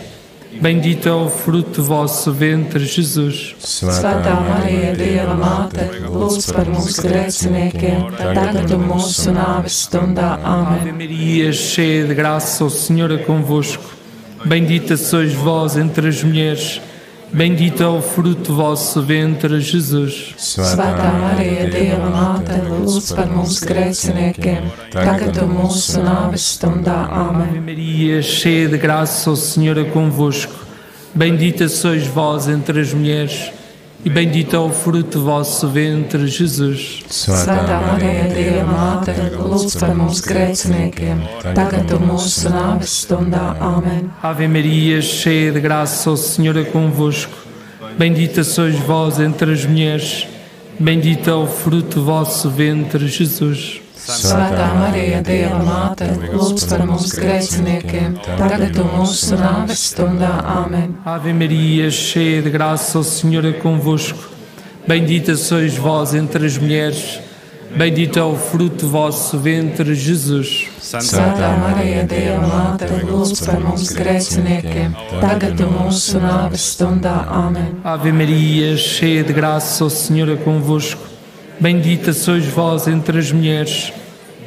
Bendito 0.60 1.08
é 1.08 1.12
o 1.12 1.28
fruto 1.28 1.82
do 1.82 1.84
vosso 1.84 2.32
ventre, 2.32 2.84
Jesus. 2.84 3.54
Santa 3.58 4.34
Maria, 4.34 4.92
Deva 4.94 5.34
Mater, 5.34 6.10
luz 6.10 6.46
para 6.46 6.64
nos 6.64 6.98
grecenequem, 6.98 8.10
tagatum 8.16 8.78
moço 8.78 9.30
naves 9.30 9.86
tunda. 9.86 10.34
Amém. 10.42 10.92
Maria, 10.92 11.52
cheia 11.52 12.04
de 12.04 12.14
graça, 12.14 12.64
o 12.64 12.70
Senhor 12.70 13.10
é 13.12 13.18
convosco. 13.18 13.84
Bendita 14.44 14.96
sois 14.96 15.32
vós 15.32 15.76
entre 15.76 16.08
as 16.08 16.22
mulheres 16.22 16.80
Bendito 17.32 17.82
é 17.82 17.88
o 17.88 18.00
fruto 18.00 18.52
do 18.52 18.56
vosso 18.56 19.02
ventre, 19.02 19.60
Jesus. 19.60 20.34
Santa 20.38 21.12
Maria, 21.12 21.68
Deo 21.68 22.10
Mater, 22.10 22.62
luz 22.72 23.12
para 23.12 23.26
nos 23.26 23.60
grecenequem, 23.60 24.62
tagat 24.90 25.38
amus 25.38 25.96
naves 25.96 26.56
tanda. 26.56 26.92
Amém. 26.92 27.60
Maria, 27.60 28.22
cheia 28.22 28.68
de 28.68 28.78
graça, 28.78 29.30
o 29.30 29.36
Senhor 29.36 29.76
é 29.76 29.84
convosco. 29.84 30.54
Bendita 31.14 31.68
sois 31.68 32.06
vós 32.06 32.48
entre 32.48 32.80
as 32.80 32.94
mulheres 32.94 33.52
e 34.04 34.10
bendito 34.10 34.54
é 34.54 34.58
o 34.58 34.70
fruto 34.70 35.18
do 35.18 35.24
vosso 35.24 35.68
ventre, 35.68 36.28
Jesus. 36.28 37.02
Svētā 37.10 37.80
Marija, 37.82 38.28
Dieva 38.30 38.66
māte, 38.70 39.14
lūdz 39.34 39.74
par 39.80 39.94
mums 39.98 40.20
grēciniekiem, 40.22 41.24
tagad 41.56 41.90
un 41.96 42.06
mūsu 42.12 42.52
nāves 42.54 42.94
stundā. 43.02 43.56
Āmen. 43.58 44.06
Ave 44.22 44.46
Maria, 44.46 45.02
cheia 45.02 45.50
de 45.50 45.60
graça, 45.60 46.10
o 46.10 46.16
Senhor 46.16 46.56
é 46.56 46.64
convosco. 46.64 47.34
Bendita 47.98 48.44
sois 48.44 48.78
vós 48.78 49.18
entre 49.18 49.52
as 49.52 49.64
mulheres, 49.64 50.28
bendito 50.78 51.28
é 51.28 51.34
o 51.34 51.46
fruto 51.46 51.98
do 51.98 52.04
vosso 52.04 52.48
ventre, 52.48 53.08
Jesus. 53.08 53.87
Svētā 54.08 54.66
Marija, 54.72 55.18
Dieva 55.20 55.58
māte, 55.60 56.06
lūdz 56.32 56.62
par 56.70 56.84
mums 56.88 57.12
grēciniekiem, 57.12 58.14
tagad 58.24 58.78
un 58.80 58.86
mūsu 58.94 59.36
nāves 59.36 59.82
stundā. 59.90 60.30
Āmen. 60.48 60.94
Ave 61.04 61.34
Maria, 61.36 61.90
cheia 61.92 62.40
de 62.40 62.48
graça, 62.48 62.98
o 62.98 63.04
Senhor 63.04 63.44
é 63.44 63.52
convosco. 63.52 64.30
Bendita 64.88 65.36
sois 65.36 65.76
vós 65.76 66.14
entre 66.14 66.46
as 66.46 66.56
mulheres, 66.56 67.20
bendito 67.76 68.18
é 68.18 68.22
o 68.22 68.34
fruto 68.34 68.86
do 68.86 68.88
vosso 68.88 69.36
ventre, 69.36 69.94
Jesus. 69.94 70.70
Svētā 70.80 71.52
Marija, 71.60 72.06
Dieva 72.08 72.48
māte, 72.48 72.88
lūdz 73.04 73.44
par 73.44 73.60
mums 73.60 73.92
grēciniekiem, 73.92 74.96
tagad 75.20 75.60
un 75.66 75.76
mūsu 75.82 76.24
nāves 76.24 76.64
stundā. 76.72 77.18
Āmen. 77.42 77.76
Ave 77.84 78.16
Maria, 78.16 78.72
cheia 78.78 79.22
de 79.22 79.36
graça, 79.36 79.84
o 79.84 79.90
Senhor 79.90 80.30
é 80.30 80.36
convosco. 80.36 81.18
Bendita 81.60 82.12
sois 82.12 82.46
vós 82.46 82.86
entre 82.86 83.18
as 83.18 83.32
mulheres, 83.32 83.92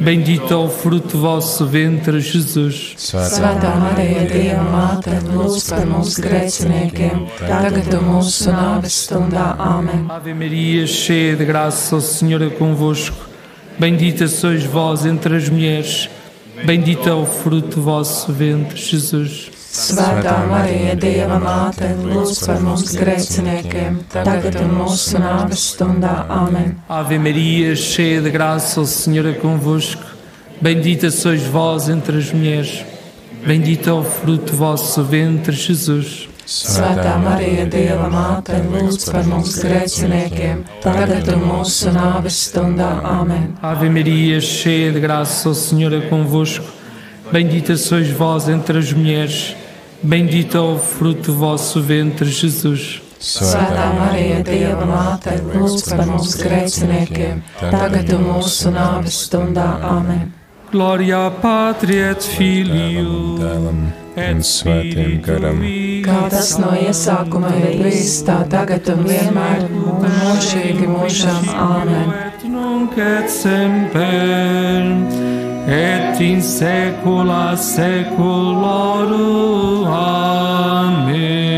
bendito 0.01 0.51
é 0.51 0.57
o 0.57 0.67
fruto 0.67 1.09
do 1.09 1.21
vosso 1.21 1.65
ventre, 1.65 2.19
Jesus. 2.19 2.95
Svētā 2.97 3.75
Marija, 3.79 4.25
Dieva 4.25 4.63
māte, 4.65 5.13
lūdz 5.29 5.69
par 5.69 5.85
mums 5.85 6.17
grēciniekiem, 6.19 7.27
tagad 7.39 7.93
un 7.99 8.07
mūsu 8.09 8.51
nāves 8.51 8.97
stundā. 9.05 9.51
Āmen. 9.61 10.07
Ave 10.09 10.33
Maria, 10.33 10.87
cheia 10.87 11.35
de 11.35 11.45
graça, 11.45 11.95
o 11.95 12.01
Senhor 12.01 12.41
é 12.41 12.49
convosco. 12.49 13.29
Bendita 13.79 14.27
sois 14.27 14.63
vós 14.63 15.05
entre 15.05 15.37
as 15.37 15.49
mulheres, 15.49 16.09
bendito 16.65 17.07
é 17.07 17.13
o 17.13 17.25
fruto 17.25 17.77
do 17.77 17.81
vosso 17.81 18.33
ventre, 18.33 18.77
Jesus. 18.77 19.60
Svētā 19.71 20.33
Marija, 20.49 20.97
Dieva 20.99 21.37
māte, 21.39 21.93
lūdz 21.95 22.41
par 22.43 22.57
mums 22.59 22.91
grēciniekiem, 22.91 24.01
tagad 24.11 24.57
un 24.59 24.73
mūsu 24.81 25.21
nāves 25.23 25.63
stundā. 25.71 26.25
Āmen. 26.27 26.73
Ave 26.91 27.19
Maria, 27.19 27.71
cheia 27.79 28.19
de 28.21 28.29
graça, 28.29 28.81
o 28.81 28.85
Senhor 28.85 29.25
é 29.25 29.33
convosco. 29.33 30.03
Bendita 30.61 31.09
sois 31.09 31.43
vós 31.43 31.87
entre 31.87 32.17
as 32.17 32.33
mulheres, 32.33 32.83
bendito 33.47 33.89
é 33.89 33.93
o 33.93 34.03
fruto 34.03 34.51
do 34.51 34.57
vosso 34.57 35.05
ventre, 35.05 35.55
Jesus. 35.55 36.27
Svētā 36.45 37.15
Marija, 37.23 37.63
Dieva 37.71 38.09
māte, 38.11 38.59
lūdz 38.59 39.07
par 39.07 39.23
mums 39.23 39.55
grēciniekiem, 39.63 40.65
tagad 40.83 41.31
un 41.31 41.47
mūsu 41.47 41.95
nāves 41.95 42.43
stundā. 42.49 42.91
Amen. 43.07 43.53
Ave 43.63 43.87
Maria, 43.89 44.41
cheia 44.41 44.91
de 44.91 44.99
graça, 44.99 45.47
o 45.47 45.55
Senhor 45.55 45.93
é 45.93 46.01
convosco. 46.11 46.81
Bendita 47.31 47.77
sois 47.77 48.09
vós 48.09 48.49
entre 48.49 48.77
as 48.77 48.91
mulheres, 48.91 49.55
bendito 50.03 50.57
é 50.57 50.61
o 50.61 50.77
fruto 50.77 51.31
do 51.31 51.37
vosso 51.37 51.81
ventre, 51.81 52.29
Jesus. 52.29 53.01
Svētā 53.21 53.91
Marija, 53.93 54.39
Dieva 54.41 54.85
māte, 54.89 55.35
lūdz 55.45 55.91
par 55.91 56.07
mums 56.09 56.33
grēciniekiem, 56.41 57.43
tagad 57.59 58.09
un 58.15 58.23
mūsu 58.31 58.71
nāves 58.73 59.27
stundā. 59.27 59.67
Amen. 59.85 60.31
Glória 60.71 61.29
Patri 61.41 61.99
et 61.99 62.23
Filio 62.23 63.35
Dēlam 63.37 63.81
un 64.17 64.41
svētiem 64.41 65.19
garam. 65.21 65.61
Kā 66.05 66.23
tas 66.33 66.55
no 66.63 66.71
iesākuma 66.79 67.51
ir 67.59 67.83
bijis, 67.83 68.23
tā 68.25 68.39
tagad 68.49 68.89
un 68.95 69.05
vienmēr, 69.05 69.67
mūžīgi 70.01 70.89
mūžām. 70.89 71.51
Amen. 71.53 72.15
nunc 72.51 72.97
et 72.97 73.29
semper 73.29 75.30
et 75.67 76.21
in 76.21 76.41
saecula 76.41 77.57
saeculorum. 77.57 79.87
Amen. 79.87 81.51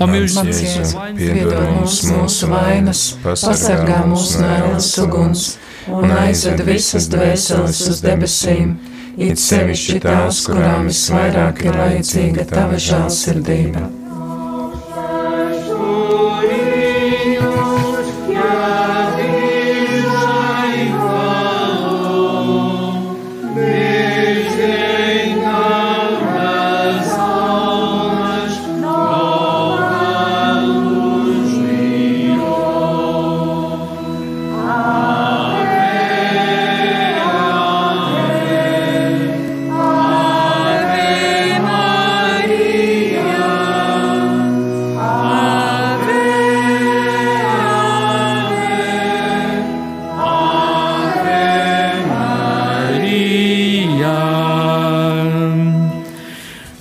Ó 0.00 0.06
meu 0.06 0.20
Mans 0.20 0.46
Jesus, 0.46 0.94
Jēzu, 0.94 1.14
Piedod 1.18 1.70
mums 1.74 2.04
mūsu 2.06 2.46
vainas, 2.52 3.00
pasargā 3.24 4.04
mūs 4.06 4.36
no 4.38 4.46
ēnas 4.46 4.98
uguns 5.02 5.58
un 5.90 6.12
aizved 6.14 6.62
visas 6.68 7.08
dvēseles 7.10 7.80
uz 7.90 7.98
debesīm, 8.04 8.76
it 9.18 9.42
sevišķi 9.42 9.98
tās, 10.06 10.46
kurām 10.46 10.86
visvairāk 10.92 11.66
ir 11.66 11.74
vajadzīga 11.82 12.46
tava 12.52 12.78
žēlsirdība. 12.78 14.07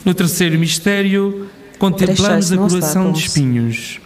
No 0.07 0.13
terceiro 0.13 0.57
mistério, 0.57 1.49
contemplamos 1.77 2.49
a 2.53 2.55
coroação 2.55 3.11
de 3.11 3.19
espinhos. 3.19 3.99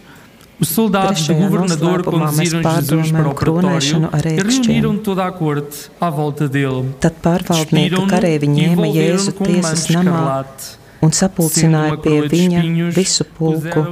Os 0.58 0.68
soldados 0.68 1.28
do 1.28 1.34
governador 1.34 2.02
conduziram 2.02 2.60
Jesus 2.60 3.12
para 3.12 3.28
o 3.28 3.34
pretório 3.34 4.10
e 4.24 4.42
reuniram 4.42 4.98
toda 4.98 5.24
a 5.24 5.30
corte 5.30 5.90
à 6.00 6.10
volta 6.10 6.48
dele. 6.48 6.90
Tad 6.98 7.14
karēvi 7.22 8.50
e 8.50 8.50
ņēma 8.50 8.90
Jēzu 8.90 9.36
tiesas 9.46 9.86
namā 9.94 10.02
escarlate. 10.02 10.82
un 11.02 11.14
sapulcināja 11.14 11.96
pie 12.02 12.18
viņa 12.30 12.90
visu 12.94 13.24
pulku, 13.38 13.82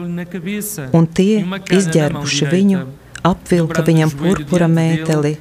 un 0.95 1.07
tie, 1.07 1.43
e 1.43 1.79
izģērbuši 1.79 2.50
viņu, 2.55 2.83
apvilka 3.26 3.84
viņam 3.86 4.12
purpura 4.20 4.68
mēteli, 4.70 5.36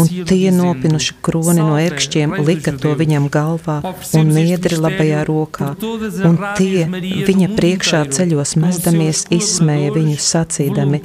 un 0.00 0.10
tie 0.28 0.52
nopinuši 0.54 1.16
kroni 1.24 1.58
no 1.60 1.76
ērkšķiem 1.80 2.36
lika 2.46 2.74
to 2.82 2.94
viņam 2.98 3.28
galvā 3.32 3.78
un 4.18 4.32
niedri 4.36 4.78
labajā 4.80 5.24
rokā, 5.28 5.72
un 6.28 6.38
tie 6.58 6.86
viņa 7.28 7.50
priekšā 7.56 8.04
ceļos 8.16 8.56
mezdamies 8.62 9.26
izsmēja 9.32 9.92
viņu 9.96 10.18
sacīdami, 10.30 11.02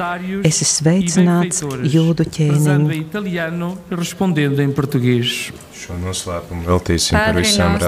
esi 0.48 0.68
sveicināts 0.68 1.64
jūdu 1.96 2.28
Rezando 2.58 2.94
Šo 5.78 5.96
noslēpumu 6.02 6.66
veltīsim 6.66 7.14
par 7.14 7.36
Padre 7.36 7.44
visām 7.44 7.76
qui 7.78 7.86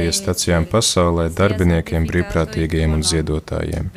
sei 0.00 0.14
stacijām 0.18 0.66
pasaulē, 0.72 1.28
darbiniekiem, 1.40 2.06
brīvprātīgajiem 2.10 2.96
un 2.98 3.04
ziedotājiem. 3.06 3.90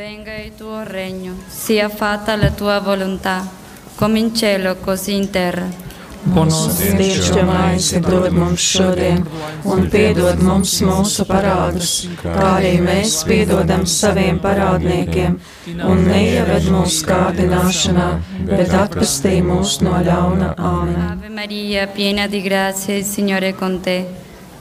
Sia 1.61 1.89
fatta 1.89 2.37
la 2.37 2.51
tua 2.51 2.79
volontà, 2.79 3.39
come 3.97 4.19
in 4.19 4.35
cielo 4.35 4.75
così 4.75 5.15
in 5.15 5.31
terra. 5.31 5.90
Mūsu 6.21 6.69
dienascho 6.85 7.41
maizi 7.47 7.99
dod 8.05 8.29
mums 8.35 8.61
šodien, 8.61 9.23
un 9.65 9.87
piedod 9.89 10.41
mums 10.45 10.75
mūsu 10.85 11.25
parādus, 11.25 11.93
kā 12.21 12.35
arī 12.59 12.75
mēs 12.85 13.15
piedodam 13.25 13.87
saviem 13.89 14.37
parādniekiem, 14.43 15.39
un 15.81 16.03
neieved 16.05 16.69
mūsu 16.69 17.07
kārdināšanā, 17.09 18.07
bet 18.51 18.73
atpestī 18.83 19.39
mūs 19.45 19.79
no 19.81 19.97
ļauna. 20.05 20.53
Āmen. 20.61 21.21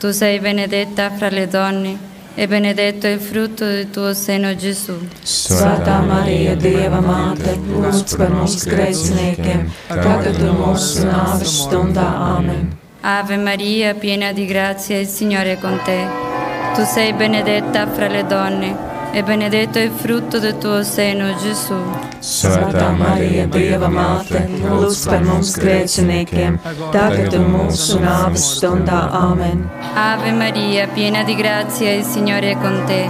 Tu 0.00 0.12
sei 0.16 0.38
benedetta 0.40 1.10
fra 1.12 1.28
le 1.28 1.44
donne, 1.46 1.98
e 2.40 2.46
benedetto 2.48 3.06
è 3.06 3.10
il 3.10 3.20
frutto 3.20 3.66
del 3.66 3.90
tuo 3.90 4.14
seno, 4.14 4.54
Gesù. 4.56 4.94
Svētā 5.22 5.98
Marija, 6.00 6.54
Dieva 6.56 7.02
māte, 7.04 7.52
lūdz 7.68 8.14
par 8.16 8.32
mums 8.32 8.64
grēciniekiem, 8.64 9.66
tagad 9.90 10.40
un 10.40 10.56
mūsu 10.62 11.04
nāves 11.04 11.58
stundā. 11.66 12.06
Āmen. 12.30 12.70
Ave 13.04 13.36
Maria, 13.36 13.92
piena 13.92 14.32
di 14.32 14.46
grazia, 14.46 14.96
il 14.96 15.06
Signore 15.06 15.52
è 15.52 15.58
con 15.60 15.78
te. 15.84 15.98
Tu 16.72 16.86
sei 16.88 17.12
benedetta 17.12 17.86
fra 17.86 18.08
le 18.08 18.24
donne, 18.24 18.89
e 19.12 19.22
benedetto 19.22 19.78
è 19.78 19.82
il 19.82 19.90
frutto 19.90 20.38
del 20.38 20.56
tuo 20.58 20.82
seno, 20.82 21.34
Gesù. 21.36 21.74
Svētā 22.20 22.90
Marija, 22.94 23.46
Dieva 23.50 23.88
māte, 23.90 24.44
lūdz 24.60 25.00
par 25.08 25.24
mums 25.24 25.56
grēciniekiem, 25.58 26.58
tagad 26.94 27.34
un 27.38 27.48
mūsu 27.54 27.98
nāves 28.02 28.44
stundā. 28.56 29.00
Āmen. 29.20 29.64
Ave 29.96 30.32
Maria, 30.32 30.86
piena 30.94 31.24
di 31.24 31.34
grazia, 31.34 31.92
il 31.92 32.04
Signore 32.04 32.52
è 32.52 32.56
con 32.60 32.82
te. 32.86 33.08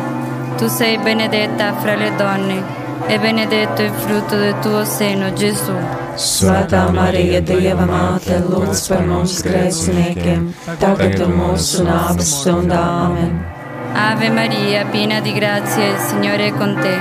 Tu 0.57 0.69
sei 0.69 0.99
benedetta 0.99 1.75
fra 1.75 1.95
le 1.97 2.15
donne, 2.17 2.63
e 3.07 3.19
benedetto 3.19 3.83
il 3.83 3.93
frutto 3.93 4.37
del 4.37 4.59
tuo 4.61 4.85
seno, 4.85 5.33
Gesù. 5.33 5.77
Svētā 6.17 6.89
Marija, 6.93 7.41
Dieva 7.41 7.85
māte, 7.85 8.41
lūdz 8.49 8.89
par 8.89 9.07
mums 9.07 9.41
grēciniekiem, 9.45 10.53
tagad 10.79 11.21
un 11.27 11.41
mūsu 11.45 11.85
nāves 11.85 12.37
stundā. 12.41 12.85
Āmen. 13.07 13.60
Ave 13.93 14.31
Maria, 14.31 14.85
piena 14.85 15.21
di 15.21 15.33
grazia, 15.33 15.87
il 15.89 15.99
Signore 15.99 16.47
è 16.47 16.55
con 16.55 16.77
te. 16.81 16.97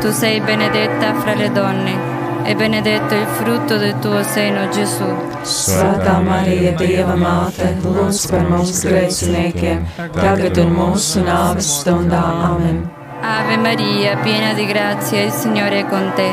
Tu 0.00 0.10
sei 0.10 0.40
benedetta 0.40 1.14
fra 1.14 1.34
le 1.34 1.50
donne, 1.52 1.94
e 2.44 2.54
benedetto 2.54 3.14
il 3.14 3.26
frutto 3.26 3.76
del 3.76 3.98
tuo 4.00 4.22
seno, 4.22 4.68
Gesù. 4.68 5.04
Svētā 5.42 6.18
Marija, 6.22 6.72
Dieva 6.78 7.14
māte, 7.14 7.76
lūdz 7.82 8.26
par 8.30 8.48
mums 8.50 8.82
grēciniekiem, 8.82 9.84
tagad 10.18 10.58
un 10.58 10.74
mūsu 10.74 11.22
nāves 11.22 11.70
stundā. 11.80 12.22
Āmen. 12.50 12.82
Ave 13.22 13.56
Maria, 13.56 14.16
piena 14.22 14.52
di 14.52 14.66
grazia, 14.66 15.22
il 15.22 15.32
Signore 15.32 15.80
è 15.80 15.86
con 15.86 16.12
te. 16.14 16.30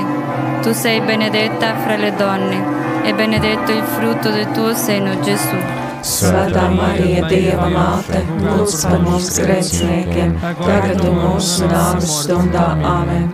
Tu 0.61 0.73
sei 0.73 1.01
benedetta 1.01 1.75
fra 1.83 1.95
le 1.95 2.13
donne, 2.15 2.61
e 3.03 3.13
benedetto 3.13 3.71
il 3.71 3.83
frutto 3.83 4.29
del 4.31 4.51
tuo 4.51 4.73
seno, 4.73 5.19
Gesù. 5.21 5.82
Svētā 6.03 6.63
Marija, 6.75 7.23
Dieva 7.31 7.69
māte, 7.71 8.19
lūdz 8.43 8.73
par 8.83 8.99
mums 9.05 9.29
grēciniekiem, 9.39 10.33
tagad 10.59 10.99
un 11.07 11.15
mūsu 11.21 11.69
nāves 11.71 12.11
stundā. 12.23 12.65
Āmen. 12.93 13.29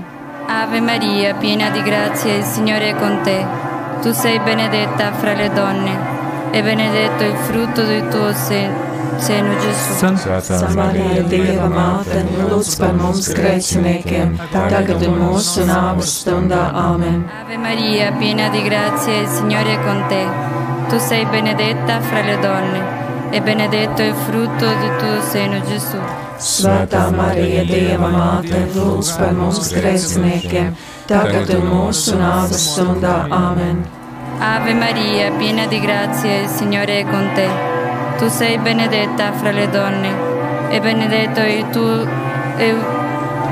Ave 0.49 0.82
Maria, 0.82 1.34
piena 1.41 1.69
di 1.71 1.82
grazia, 1.84 2.36
il 2.36 2.43
Signore 2.43 2.89
è 2.89 2.95
con 2.95 3.19
te. 3.23 3.39
Tu 4.01 4.12
sei 4.13 4.39
benedetta 4.39 5.12
fra 5.13 5.34
le 5.34 5.49
donne, 5.53 5.97
e 6.51 6.62
benedetto 6.62 7.23
il 7.23 7.36
frutto 7.47 7.84
del 7.84 8.08
tuo 8.08 8.34
se- 8.34 8.88
seno, 9.21 9.55
Gesù. 9.63 10.10
Svētā 10.19 10.69
Marija, 10.75 11.23
Dieva 11.29 11.67
māte, 11.71 12.21
lūdz 12.49 12.71
par 12.79 12.93
mums 12.97 13.29
grēciniekiem, 13.36 14.38
tagad 14.53 15.03
un 15.08 15.19
mūsu 15.21 15.65
nāves 15.69 16.13
stundā. 16.21 16.62
Āmen. 16.79 17.23
Ave 17.41 17.58
Maria, 17.58 18.12
piena 18.19 18.49
di 18.49 18.63
grazia, 18.63 19.21
il 19.21 19.27
Signore 19.27 19.73
è 19.75 19.84
con 19.84 20.03
te. 20.10 20.23
Tu 20.89 20.97
sei 20.97 21.25
benedetta 21.25 21.99
fra 22.01 22.21
le 22.21 22.39
donne, 22.39 22.82
e 23.32 23.41
benedetto 23.41 24.01
il 24.01 24.15
frutto 24.25 24.65
del 24.65 24.95
tuo 24.97 25.21
seno, 25.21 25.62
Gesù. 25.67 25.99
Svētā 26.39 27.10
Marija, 27.12 27.65
Dieva 27.67 28.10
māte, 28.10 28.65
lūdz 28.75 29.15
par 29.17 29.34
mums 29.36 29.73
grēciniekiem, 29.75 30.75
tagad 31.08 31.51
un 31.58 31.67
mūsu 31.67 32.15
nāves 32.19 32.71
stundā. 32.73 33.25
Āmen. 33.29 33.84
Ave 34.39 34.73
Maria, 34.73 35.32
piena 35.32 35.67
di 35.67 35.82
grazia, 35.82 36.41
il 36.41 36.47
Signore 36.47 36.99
è 36.99 37.03
con 37.03 37.29
te. 37.36 37.79
Tu 38.19 38.27
sei 38.27 38.58
benedetta 38.58 39.32
fra 39.32 39.51
le 39.51 39.69
donne, 39.69 40.10
e 40.69 40.79
benedetto 40.82 41.39
il 41.39 41.69
tuo, 41.69 42.05
e, 42.58 42.75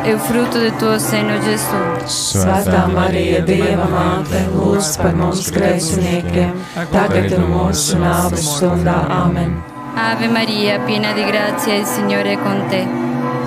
e 0.04 0.14
o 0.14 0.18
fruto 0.18 0.60
do 0.60 0.72
teu 0.76 0.98
seno, 1.00 1.40
Jesus. 1.40 2.36
Svētā 2.36 2.86
Marija, 2.92 3.42
Dieva 3.48 3.88
māte, 3.88 4.44
lūdz 4.52 4.94
par 5.02 5.16
mums 5.16 5.50
grēciniekiem, 5.56 6.52
tagad 6.92 7.32
un 7.40 7.50
mūsu 7.56 7.98
nāves 8.04 8.44
stundā. 8.44 9.00
Amen. 9.24 9.58
Ave 9.96 10.28
Maria, 10.28 10.80
piena 10.86 11.14
di 11.14 11.24
grazia, 11.24 11.74
il 11.74 11.86
Signore 11.86 12.34
è 12.34 12.42
con 12.42 12.66
te. 12.70 12.86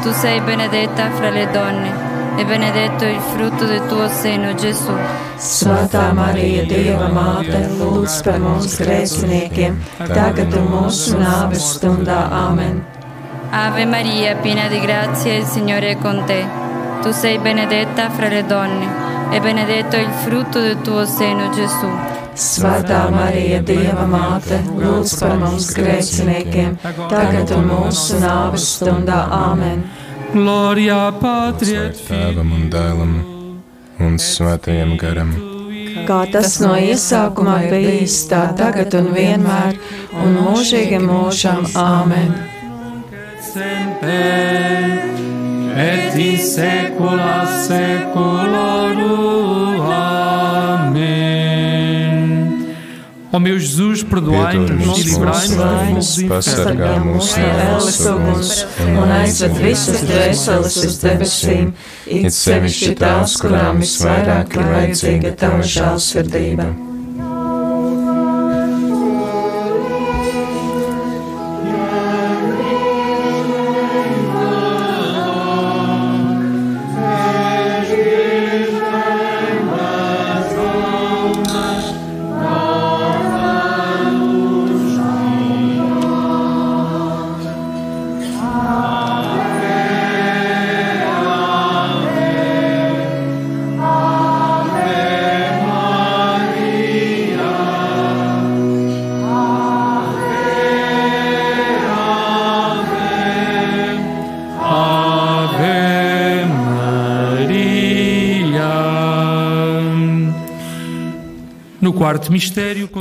Tu 0.02 0.10
sei 0.12 0.40
benedetta 0.40 1.10
fra 1.10 1.30
le 1.30 1.50
donne 1.52 2.09
e 2.40 2.44
benedetto 2.46 3.04
il 3.04 3.20
frutto 3.20 3.66
del 3.66 3.86
tuo 3.86 4.08
seno, 4.08 4.54
Gesù. 4.54 4.94
Svētā 5.36 6.06
Marija, 6.16 6.64
Dieva 6.64 7.10
māte, 7.12 7.58
lūdz 7.76 8.22
par 8.24 8.38
mums 8.40 8.78
grēciniekiem, 8.80 9.76
tagad 9.98 10.56
un 10.56 10.70
mūsu 10.72 11.20
nāves 11.20 11.66
stundā. 11.74 12.22
Amen. 12.32 12.80
Ave 13.52 13.84
Maria, 13.84 14.36
piena 14.40 14.68
di 14.68 14.80
grazia, 14.80 15.36
il 15.36 15.44
Signore 15.44 15.90
è 15.90 15.98
con 15.98 16.24
te. 16.24 16.40
Tu 17.02 17.12
sei 17.12 17.38
benedetta 17.38 18.08
fra 18.08 18.28
le 18.28 18.46
donne 18.46 18.88
e 19.32 19.40
benedetto 19.40 19.96
il 19.96 20.10
frutto 20.24 20.60
del 20.60 20.80
tuo 20.80 21.04
seno, 21.04 21.50
Gesù. 21.50 21.92
Svētā 22.32 23.10
Marija, 23.12 23.60
Dieva 23.60 24.08
māte, 24.08 24.64
lūdz 24.80 25.18
par 25.20 25.36
mums 25.36 25.74
grēciniekiem, 25.76 26.78
tagad 27.10 27.52
un 27.52 27.74
mūsu 27.74 28.16
nāves 28.24 28.78
stundā. 28.78 29.26
Amen. 29.28 29.84
Gloria 29.84 29.99
Patri 31.20 31.76
et 31.76 31.96
Tēvam 32.06 32.52
un 32.54 32.68
dēlam 32.70 33.16
un 34.00 34.18
svētajam 34.18 34.96
garam. 35.00 35.34
Kā 36.06 36.20
tas 36.32 36.60
no 36.62 36.76
iesākuma 36.78 37.58
ir 37.66 37.74
bijis, 37.74 38.22
tā 38.30 38.46
tagad 38.56 38.94
un 38.94 39.10
vienmēr, 39.16 39.76
un 40.22 40.38
mūžīgi 40.38 41.02
mūžam. 41.02 41.66
Amen. 41.74 42.32
semper 43.52 45.00
et 45.76 46.14
in 46.14 46.38
saecula 46.38 47.46
saeculorum. 47.66 49.10
Amém. 49.90 51.39
Ó 53.32 53.38
meu 53.38 53.56
Jesus, 53.60 54.02
perdoai-nos 54.02 54.98
e 54.98 55.02
livrai-nos 55.04 56.16
do 56.16 56.22
inferno. 56.22 57.20
It 62.10 62.34
sevišķi 62.34 62.94
tās, 62.98 63.38
kurām 63.38 63.78
visvairāk 63.86 64.58
ir 64.58 64.70
vajadzīga 64.74 65.36
tava 65.38 65.62
žēlsirdība. 65.62 66.89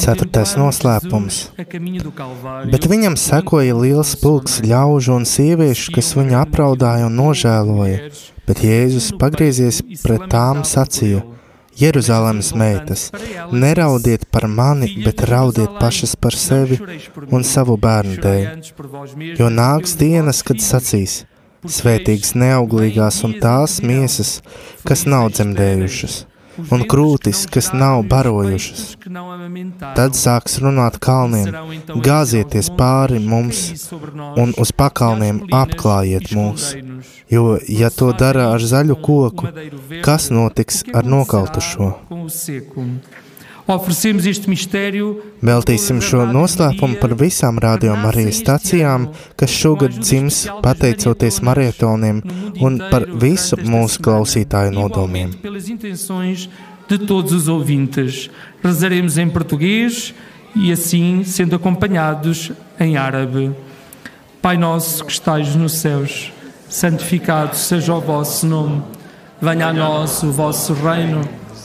Ceturtais 0.04 0.54
noslēpums. 0.60 1.39
Bet 2.74 2.88
viņam 2.91 3.15
sekoja 3.19 3.78
liels 3.78 4.15
pulks 4.22 4.60
ļaužu 4.65 5.15
un 5.17 5.26
sieviešu, 5.30 5.93
kas 5.95 6.13
viņu 6.17 6.38
apraudāja 6.43 7.08
un 7.10 7.17
nožēloja. 7.19 8.12
Bet 8.50 8.63
Jēzus 8.65 9.12
pagriezies 9.22 9.84
pret 10.04 10.28
tām 10.32 10.63
sacīja: 10.65 11.24
Jeruzalemes 11.80 12.52
meitas, 12.60 13.08
neraudiet 13.52 14.26
par 14.34 14.48
mani, 14.52 14.89
bet 15.06 15.22
raudiet 15.30 15.78
pašas 15.80 16.15
par 16.19 16.36
sevi 16.36 16.80
un 17.32 17.45
savu 17.48 17.78
bērnu 17.80 18.17
dēļ. 18.26 18.48
Jo 19.39 19.52
nāks 19.54 19.95
dienas, 20.02 20.41
kad 20.43 20.60
sacīs: 20.65 21.24
Svētīgas 21.60 22.34
neauglīgās 22.39 23.22
un 23.28 23.38
tās 23.43 23.80
miesas, 23.84 24.39
kas 24.88 25.06
nav 25.06 25.30
dzemdējušas, 25.36 26.22
un 26.74 26.84
krūtis, 26.91 27.45
kas 27.54 27.72
nav 27.74 28.04
barojušas. 28.12 28.84
Tad 29.98 30.17
sāks 30.19 30.60
runāt 30.63 31.00
kalniem: 31.04 31.54
Gāzieties 32.08 32.72
pāri 32.80 33.22
mums 33.24 33.62
un 34.43 34.54
uz 34.58 34.74
pakalniem 34.82 35.43
apklājiet 35.62 36.34
mūs. 36.36 36.74
Jo, 37.30 37.58
ja 37.69 37.91
to 37.93 38.12
dara 38.17 38.50
ar 38.56 38.63
zaļu 38.74 39.00
koku, 39.06 39.50
kas 40.06 40.30
notiks 40.34 40.84
ar 40.93 41.06
nokautušo? 41.06 41.93
Oferecemos 43.69 44.25
este 44.25 44.49
mistério 44.49 45.19
Veltīsim 45.45 45.99
šo 46.01 46.23
noslēpumu 46.25 46.97
par 46.97 47.12
visām 47.19 47.60
radio 47.62 47.93
Marijas 48.01 48.39
stacijām, 48.41 49.03
kas 49.38 49.53
šogad 49.53 49.93
dzims 49.93 50.39
pateicoties 50.63 51.38
marietoniem 51.45 52.23
un 52.65 52.79
par 52.89 53.05
visu 53.21 53.60
mūsu 53.62 54.01
klausītāju 54.01 54.73
nodomiem. 54.73 55.29
de 56.89 56.97
todos 56.97 57.32
os 57.32 57.47
ouvintes. 57.47 58.32
Rezaremos 58.63 59.19
em 59.19 59.29
português 59.29 60.15
e 60.55 60.71
assim 60.71 61.23
sendo 61.23 61.55
acompanhados 61.55 62.51
em 62.79 62.97
árabe. 62.97 63.51
Pai 64.41 64.58
nosso 64.58 65.05
que 65.05 65.12
estais 65.12 65.55
nos 65.55 65.73
céus, 65.73 66.34
santificado 66.67 67.55
seja 67.55 67.93
o 67.93 68.01
vosso 68.01 68.47
nome. 68.47 68.82
Venha 69.39 69.67
a 69.67 69.73
nós 69.73 70.23
o 70.23 70.32
vosso 70.32 70.73
reino. 70.73 71.21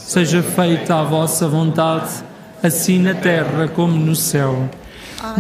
Seja 0.07 0.43
feita 0.43 0.97
a 0.97 1.05
vossa 1.05 1.49
vontade, 1.49 2.11
assim 2.63 2.99
na 2.99 3.15
terra 3.15 3.67
como 3.69 3.97
no 3.97 4.15
céu. 4.15 4.69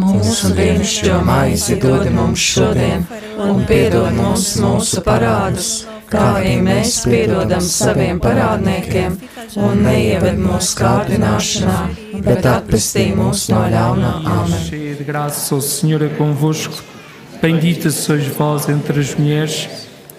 Mūsu 0.01 0.55
dienascho 0.57 1.19
maizi 1.21 1.77
dod 1.77 2.09
mums 2.11 2.41
šodien, 2.41 3.05
un 3.45 3.61
piedod 3.69 4.09
mums 4.17 4.55
mūsu 4.57 5.03
parādus, 5.05 5.69
kā 6.09 6.23
arī 6.39 6.55
mēs 6.65 7.03
piedodam 7.05 7.61
saviem 7.61 8.17
parādniekiem, 8.25 9.19
un 9.61 9.85
neieved 9.85 10.41
mūsu 10.41 10.81
kārdināšanā, 10.81 11.79
bet 12.25 12.49
atpestī 12.49 13.11
mūs 13.13 13.51
no 13.53 13.61
ļaunā. 13.69 14.15
Amen. 14.25 14.65
Cheia 14.65 14.97
de 14.97 15.05
graça, 15.05 15.55
o 15.55 15.61
Senhor 15.61 16.03
é 16.03 16.09
convosco. 16.17 16.81
Bendita 17.43 17.91
sois 17.91 18.27
vós 18.27 18.71
entre 18.71 19.01
as 19.01 19.15
mulheres, 19.15 19.69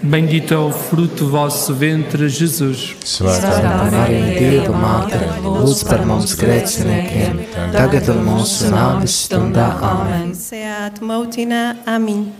bendito 0.02 0.54
é 0.54 0.58
o 0.58 0.72
fruto 0.72 1.26
do 1.26 1.32
vosso 1.32 1.74
ventre, 1.74 2.30
Jesus. 2.30 2.96
Svētā 3.04 3.52
Svētā 3.52 3.92
Marija, 3.92 4.40
Dieva 4.40 4.76
māte, 4.76 5.20
lūdz 5.44 5.84
par 5.88 6.06
mums 6.06 6.36
grēciniekiem, 6.40 7.42
tagad 7.74 8.10
un 8.14 8.24
mūsu 8.28 8.72
nāves 8.74 9.16
stundā. 9.26 9.70
Amen. 9.82 10.34
Seat 10.36 11.02
Mautina. 11.02 11.78
Amin. 11.86 12.32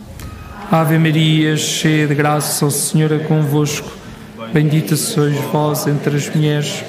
Ave 0.72 0.98
Maria, 0.98 1.56
cheia 1.58 2.08
de 2.08 2.16
graça, 2.16 2.66
o 2.66 2.72
Senhor 2.72 3.12
é 3.12 3.20
convosco. 3.20 3.92
Bendita 4.52 4.96
sois 4.96 5.36
vós 5.52 5.86
entre 5.88 6.16
as 6.16 6.30
mulheres, 6.34 6.84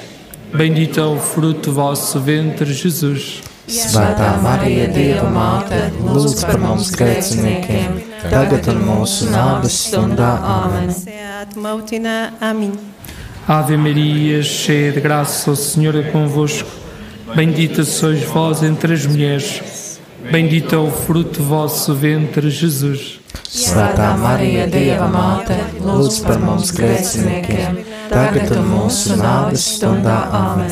bendito 0.53 0.99
é 0.99 1.05
o 1.05 1.17
fruto 1.17 1.69
do 1.69 1.73
vosso 1.73 2.19
ventre, 2.19 2.73
Jesus. 2.73 3.46
Svētā 3.67 4.29
Marija, 4.39 4.85
Dieva 4.95 5.27
māte, 5.27 5.79
lūdz 5.99 6.45
par 6.47 6.55
mums 6.61 6.87
grēciniekiem, 6.95 7.97
tagad 8.31 8.69
un 8.71 8.79
mūsu 8.87 9.27
nāves 9.27 9.75
stundā. 9.89 10.29
Amin. 10.39 10.93
Ave 13.47 13.77
Maria, 13.77 14.41
cheia 14.43 14.93
de 14.93 15.01
graça, 15.01 15.51
o 15.51 15.55
Senhor 15.55 15.95
é 15.95 16.03
convosco. 16.11 16.69
Bendita 17.35 17.83
sois 17.83 18.23
vós 18.23 18.63
entre 18.63 18.93
as 18.93 19.05
mulheres, 19.05 19.99
bendito 20.31 20.73
é 20.73 20.77
o 20.77 20.89
fruto 20.89 21.39
do 21.39 21.43
vosso 21.43 21.93
ventre, 21.93 22.49
Jesus. 22.49 23.19
Svētā 23.43 24.15
Marija, 24.15 24.67
Dieva 24.71 25.11
māte, 25.11 25.59
lūdz 25.83 26.23
par 26.23 26.39
mums 26.39 26.71
grēciniekiem, 26.71 27.83
tagad 28.07 28.55
un 28.55 28.63
mūsu 28.71 29.19
nāves 29.19 29.75
stundā. 29.75 30.23
Amen. 30.31 30.71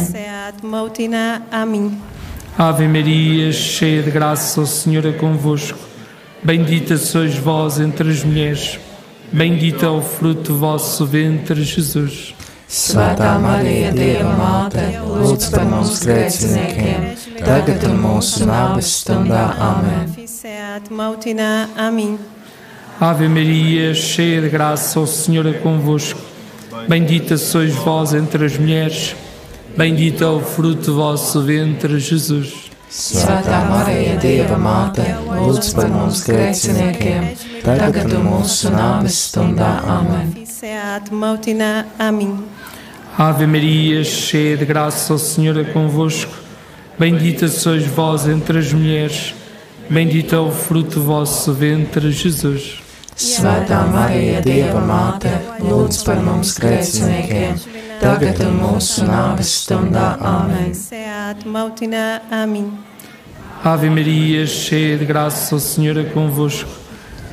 Ave 2.58 2.88
Maria, 2.88 3.52
cheia 3.52 4.02
de 4.02 4.10
graça, 4.10 4.62
o 4.62 4.66
Senhor 4.66 5.06
é 5.06 5.12
convosco. 5.12 5.78
Bendita 6.42 6.96
sois 6.96 7.36
vós 7.36 7.82
entre 7.82 8.10
as 8.10 8.24
mulheres, 8.24 8.80
bendito 9.30 9.84
é 9.84 9.90
o 9.90 10.02
fruto 10.02 10.54
do 10.54 10.58
vosso 10.58 11.06
ventre, 11.06 11.62
Jesus. 11.64 12.34
Svētā 12.70 13.38
Marija, 13.40 13.92
Dieva 13.92 14.32
māte, 14.40 14.86
lūdz 15.04 15.52
par 15.52 15.68
mums 15.70 16.00
grēciniekiem, 16.02 17.04
tagad 17.44 17.84
un 17.90 18.00
mūsu 18.02 18.48
nāves 18.48 18.90
stundā. 19.02 19.44
Amen. 19.60 20.10
Amin. 21.76 22.18
Ave 23.00 23.28
Maria, 23.28 23.94
cheia 23.94 24.42
de 24.42 24.50
graça, 24.50 25.00
o 25.00 25.06
Senhor 25.06 25.46
é 25.46 25.54
convosco. 25.54 26.22
Bendita 26.88 27.38
sois 27.38 27.76
vós 27.76 28.14
entre 28.14 28.46
as 28.46 28.58
mulheres, 28.58 29.16
bendito 29.78 30.24
é 30.24 30.28
o 30.28 30.40
fruto 30.40 30.92
do 30.92 30.96
vosso 30.96 31.42
ventre, 31.42 32.00
Jesus. 32.00 32.72
Svētā 32.96 33.58
Marija, 33.68 34.16
Dieva 34.22 34.56
māte, 34.62 35.04
lūdz 35.28 35.74
par 35.76 35.90
mums 35.92 36.22
grēciniekiem, 36.24 37.26
tagad 37.66 38.14
un 38.16 38.24
mūsu 38.30 38.72
nāves 38.72 39.18
stundā. 39.28 39.74
Amen. 39.98 40.32
Amém. 42.00 42.38
Ave 43.18 43.48
Maria, 43.48 44.04
cheia 44.04 44.56
de 44.56 44.66
graça, 44.66 45.14
o 45.14 45.20
Senhor 45.20 45.58
é 45.58 45.66
convosco. 45.66 46.34
Bendita 46.98 47.50
sois 47.50 47.86
vós 47.86 48.28
entre 48.28 48.60
as 48.60 48.72
mulheres, 48.72 49.36
bendito 49.90 50.34
é 50.34 50.40
o 50.40 50.52
fruto 50.52 51.00
do 51.00 51.04
vosso 51.04 51.54
ventre, 51.54 52.12
Jesus. 52.12 52.85
Svētā 53.16 53.78
Marija, 53.88 54.42
Dieva 54.44 54.82
māte, 54.84 55.30
lūdz 55.64 56.02
par 56.04 56.18
mums 56.20 56.50
grēciniekiem, 56.60 57.56
tagad 58.02 58.42
un 58.44 58.58
mūsu 58.60 59.06
nāves 59.08 59.54
stundā. 59.62 60.18
Amen. 60.20 60.74
Ave 63.64 63.90
Maria, 63.90 64.46
cheia 64.46 64.98
de 64.98 65.06
graça, 65.06 65.56
o 65.56 65.60
Senhor 65.62 65.98
é 65.98 66.04
convosco. 66.04 66.70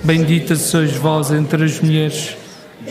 Bendita 0.05 0.55
sois 0.55 0.92
vós 0.92 1.33
entre 1.33 1.64
as 1.64 1.81
mulheres, 1.81 2.37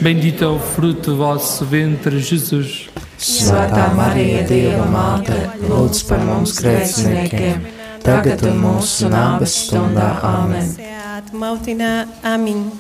bendito 0.01 0.43
é 0.43 0.47
o 0.47 0.59
fruto 0.59 1.11
do 1.11 1.17
vosso 1.17 1.63
ventre, 1.63 2.19
Jesus. 2.19 2.89
Svētā 3.17 3.93
Marija, 3.95 4.43
Dieva 4.43 4.85
māte, 4.91 5.39
lūdz 5.63 6.03
par 6.09 6.19
mums 6.27 6.59
grēciniekiem, 6.59 7.67
tagad 8.03 8.43
un 8.43 8.59
mūsu 8.67 9.07
nāves 9.07 9.61
stundā. 9.63 10.17
Amen. 10.27 10.75
Seat 11.21 11.35
mautina. 11.35 12.07
Amém. 12.23 12.71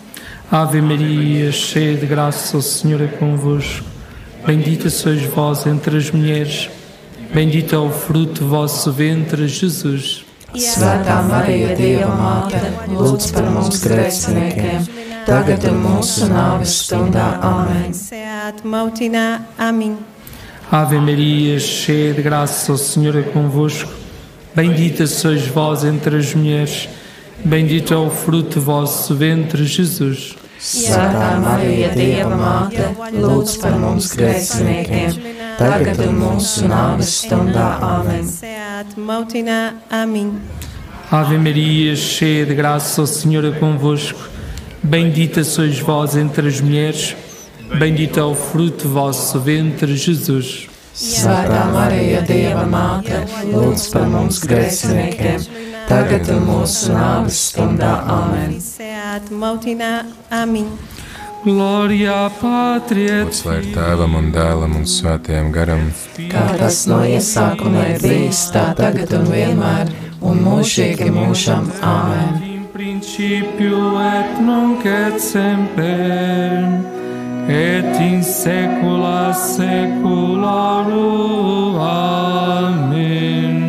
Ave 0.51 0.81
Maria, 0.81 1.51
cheia 1.51 1.95
de 1.95 2.05
graça, 2.05 2.57
o 2.57 2.61
Senhor 2.61 3.01
é 3.01 3.07
convosco. 3.07 3.85
Bendita 4.45 4.89
sois 4.89 5.21
vós 5.23 5.65
entre 5.67 5.97
as 5.97 6.09
mulheres, 6.11 6.69
bendito 7.33 7.75
é 7.75 7.77
o 7.77 7.91
fruto 7.91 8.41
do 8.41 8.49
vosso 8.49 8.91
ventre, 8.91 9.47
Jesus. 9.47 10.25
Svētā 10.55 11.21
Marija, 11.23 11.75
Dieva 11.75 12.11
māte, 12.11 12.59
lūdz 12.89 13.31
par 13.31 13.45
mums 13.53 13.79
grēciniekiem, 13.85 14.87
tagad 15.23 15.63
un 15.69 15.77
mūsu 15.79 16.27
nāves 16.27 16.73
stundā. 16.81 17.39
Amém. 19.57 19.97
Ave 20.71 20.99
Maria, 20.99 21.59
cheia 21.59 22.13
de 22.13 22.21
graça, 22.21 22.73
o 22.73 22.77
Senhor 22.77 23.15
é 23.15 23.23
convosco. 23.23 23.91
Bendita 24.53 25.07
sois 25.07 25.47
vós 25.47 25.85
entre 25.85 26.17
as 26.17 26.33
mulheres, 26.33 26.89
bendito 27.43 27.93
é 27.93 27.97
o 27.97 28.09
fruto 28.09 28.59
do 28.59 28.65
vosso 28.65 29.15
ventre, 29.15 29.65
Jesus. 29.65 30.35
Svētā 30.61 31.39
Marija, 31.41 31.89
Dieva 31.95 32.35
māte, 32.37 32.83
lūdz 33.17 33.55
par 33.63 33.79
mums 33.81 34.11
grēciniekiem, 34.13 35.15
tagad 35.57 36.03
un 36.05 36.19
mūsu 36.19 36.67
nāves 36.69 37.15
stundā. 37.23 37.79
Amen. 37.81 38.29
Amém. 39.89 40.29
Ave 41.11 41.37
Maria, 41.37 41.95
cheia 41.95 42.45
de 42.45 42.53
graça, 42.53 43.01
o 43.01 43.07
Senhor 43.07 43.43
é 43.43 43.51
convosco. 43.51 44.29
Bendita 44.83 45.43
sois 45.43 45.79
vós 45.79 46.15
entre 46.15 46.47
as 46.47 46.61
mulheres, 46.61 47.15
bendito 47.79 48.19
é 48.19 48.23
o 48.23 48.35
fruto 48.35 48.87
do 48.87 48.93
vosso 48.93 49.39
ventre, 49.39 49.95
Jesus. 49.95 50.69
Svētā 50.93 51.65
Marija, 51.73 52.21
Dieva 52.21 52.67
māte, 52.69 53.17
lūdz 53.49 53.89
par 53.93 54.07
mums 54.11 54.39
grēciniekiem, 54.45 55.41
tagad 55.91 56.29
un 56.31 56.43
mūsu 56.47 56.95
nāves 56.95 57.39
stundā. 57.51 57.93
Amen. 58.07 58.55
Glória 61.41 62.29
Patria 62.37 63.23
Lūdzu, 63.25 63.47
lai 63.47 63.55
ir 63.63 63.67
tēvam 63.73 64.13
un 64.19 64.27
dēlam 64.35 64.75
un 64.77 64.85
svētajam 64.85 65.49
garam, 65.55 65.87
Kā 66.29 66.45
tas 66.59 66.83
no 66.87 66.99
iesākuma 67.01 67.87
ir 67.95 67.99
bijis, 68.03 68.43
tā 68.53 68.67
tagad 68.77 69.09
un 69.17 69.25
vienmēr, 69.33 69.89
un 70.21 70.35
mūžīgi 70.45 71.09
mūžam. 71.15 71.65
Amen. 71.81 72.51
in 72.61 72.67
principio 72.73 73.99
et 73.99 74.39
nunc 74.39 74.85
et 74.85 75.19
semper 75.19 76.61
et 77.49 77.99
in 77.99 78.21
saecula 78.23 79.33
saeculorum. 79.33 81.01
Amém. 81.79 83.60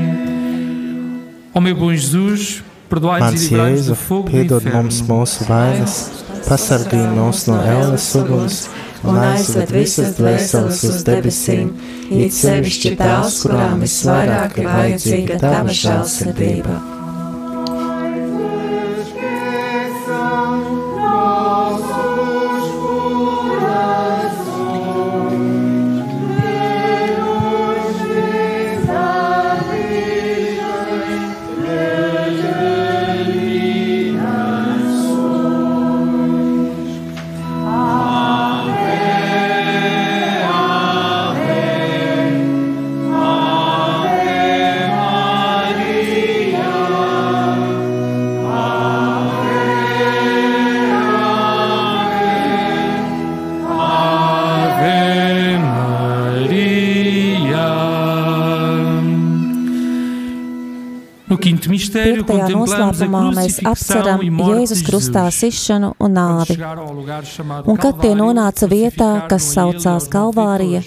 Ó 1.54 1.60
meu 1.60 1.74
bom 1.74 1.92
Jesus, 1.92 2.62
perdoai-nos 2.88 3.42
e 3.42 3.48
livrai-nos 3.48 3.86
do 3.86 3.94
fogo 3.94 4.30
do 4.30 4.56
inferno. 4.56 4.88
pasargāj 6.42 7.04
mūs 7.14 7.44
no 7.46 7.60
ēles 7.62 8.08
uguns 8.18 8.64
Un 9.02 9.18
aizved 9.18 9.72
visas 9.74 10.14
dvēseles 10.14 10.82
uz 10.86 11.00
debesīm, 11.06 11.72
it 12.22 12.34
sevišķi 12.36 12.94
tās, 13.00 13.40
kurām 13.42 13.82
visvairāk 13.82 14.60
ir 14.62 14.70
vajadzīga 14.70 15.38
tava 15.42 15.74
žēlsirdība. 15.82 17.01
Piektajā 61.62 62.48
noslēpumā 62.52 63.22
mēs 63.36 63.60
apceram 63.66 64.22
Jēzus 64.22 64.82
krustā 64.86 65.26
sišanu 65.34 65.92
un 66.02 66.16
nāvi. 66.18 66.56
Un 67.66 67.78
kad 67.80 68.00
tie 68.02 68.12
nonāca 68.18 68.68
vietā, 68.70 69.10
kas 69.30 69.52
saucās 69.54 70.08
Kalvārija, 70.12 70.82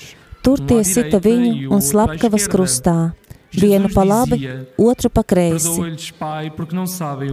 tur 0.46 0.62
tie 0.68 0.82
sita 0.88 1.22
viņu 1.24 1.72
un 1.72 1.84
slepkavas 1.86 2.50
krustā, 2.52 2.98
vienu 3.56 3.92
pa 3.94 4.04
labi, 4.08 4.42
otru 4.78 5.10
pa 5.14 5.24
kreisi. 5.24 5.80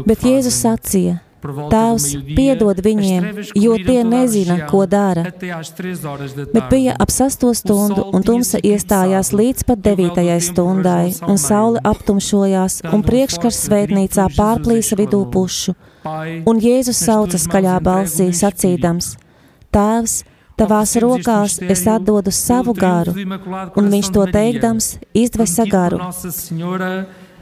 Bet 0.07 0.26
Jēzus 0.28 0.62
sacīja: 0.62 1.18
Tēvs, 1.42 2.05
piedod 2.37 2.78
viņiem, 2.78 3.24
jo 3.59 3.74
tie 3.83 4.02
nezina, 4.07 4.61
ko 4.70 4.85
dara. 4.87 5.24
Bet 5.26 6.68
bija 6.70 6.94
ap 6.94 7.11
sesto 7.11 7.50
stundu, 7.59 8.05
un 8.14 8.22
tumsa 8.22 8.61
iestājās 8.62 9.33
līdz 9.35 9.66
pat 9.66 9.83
devītajai 9.83 10.38
stundai, 10.38 11.14
un 11.26 11.40
saule 11.42 11.83
aptumšojās, 11.83 12.83
un 12.94 13.02
priekškars 13.07 13.59
svētnīcā 13.66 14.28
pārplīsa 14.37 14.98
vidū 15.00 15.24
pušu. 15.35 15.74
Un 16.46 16.62
Jēzus 16.62 17.02
sauca 17.02 17.38
skaļā 17.38 17.78
balsī, 17.83 18.28
sacīdams: 18.35 19.16
Tēvs, 19.74 20.22
tavās 20.59 20.94
rokās 21.02 21.59
es 21.74 21.83
atdodu 21.90 22.31
savu 22.35 22.74
garu, 22.78 23.14
un 23.78 23.90
viņš 23.90 24.14
to 24.14 24.28
teikdams 24.31 24.94
izdvesa 25.24 25.66
garu. 25.66 25.98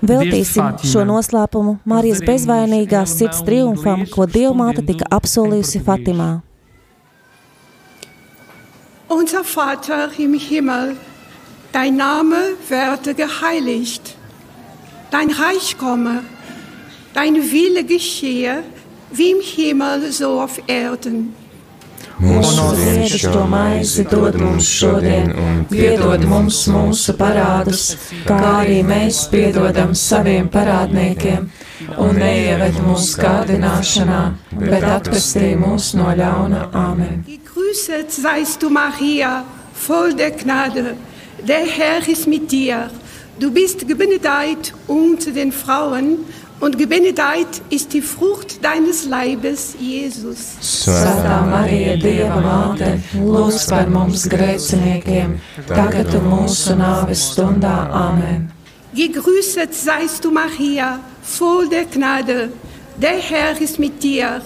Veltīsim 0.01 0.79
šo 0.81 1.03
noslēpumu 1.05 1.75
Marijas 1.85 2.23
bezvainīgās 2.25 3.19
sirds 3.19 3.43
triumfam, 3.45 4.07
ko 4.09 4.25
Dievmāte 4.25 4.85
tika 4.87 5.09
apsolījusi 5.13 5.83
Fatimā. 5.85 6.31
Unser 9.11 9.45
Vater 9.45 10.15
im 10.19 10.39
Himmel, 10.39 10.95
dein 11.73 11.97
Name 11.97 12.55
werde 12.69 13.13
geheiligt, 13.15 14.15
dein 15.11 15.31
Reich 15.31 15.77
komme, 15.77 16.23
dein 17.13 17.35
Wille 17.51 17.85
geschehe, 17.85 18.63
wie 19.11 19.33
im 19.33 19.41
Himmel 19.43 20.13
so 20.13 20.41
auf 20.41 20.61
Erden. 20.67 21.35
Mūsu 22.21 22.65
dienascho 22.77 23.47
maizi 23.49 24.03
dod 24.05 24.35
mums 24.37 24.67
šodien, 24.69 25.31
un 25.41 25.63
piedod 25.71 26.21
mums 26.29 26.59
mūsu 26.69 27.15
parādus, 27.17 27.85
kā 28.27 28.37
arī 28.59 28.83
mēs 28.85 29.23
piedodam 29.33 29.95
saviem 29.97 30.51
parādniekiem, 30.53 31.47
un 31.97 32.21
neieved 32.21 32.77
mūsu 32.85 33.23
kārdināšanā, 33.23 34.21
bet 34.53 34.85
atpestī 34.91 35.55
mūs 35.57 35.95
no 35.97 36.13
ļauna. 36.21 36.67
Amen. 36.77 37.25
Gegrüßet 37.25 38.13
seist 38.13 38.61
du, 38.61 38.69
Maria, 38.69 39.39
voll 39.73 40.13
der 40.13 40.37
Gnade. 40.37 40.97
Der 41.49 41.65
Herr 41.65 42.07
ist 42.07 42.27
mit 42.27 42.53
dir. 42.53 42.91
Du 43.41 43.51
bist 43.51 43.89
gebenedeit 43.89 44.75
unter 44.87 45.31
den 45.33 45.53
Frauen, 45.53 46.19
und 46.61 46.79
gebenedeit 46.79 47.63
ist 47.71 47.93
die 47.93 48.03
Frucht 48.03 48.63
deines 48.63 49.07
Leibes, 49.07 49.75
Jesus. 49.81 50.57
Svētā 50.61 51.41
Marija, 51.49 51.97
Dieva 51.97 52.39
māte, 52.45 52.93
lūdz 53.17 53.67
par 53.73 53.89
mums 53.91 54.27
grēciniekiem, 54.31 55.39
tagad 55.67 56.15
un 56.21 56.29
mūsu 56.29 56.77
nāves 56.79 57.31
stundā. 57.33 57.77
Amen. 57.91 58.51
Gegrüßet 58.95 59.75
seist 59.75 60.25
du, 60.25 60.31
Maria, 60.31 60.99
voll 61.23 61.69
der 61.69 61.85
Gnade. 61.85 62.51
Der 63.01 63.19
Herr 63.19 63.61
ist 63.61 63.79
mit 63.79 64.03
dir. 64.03 64.43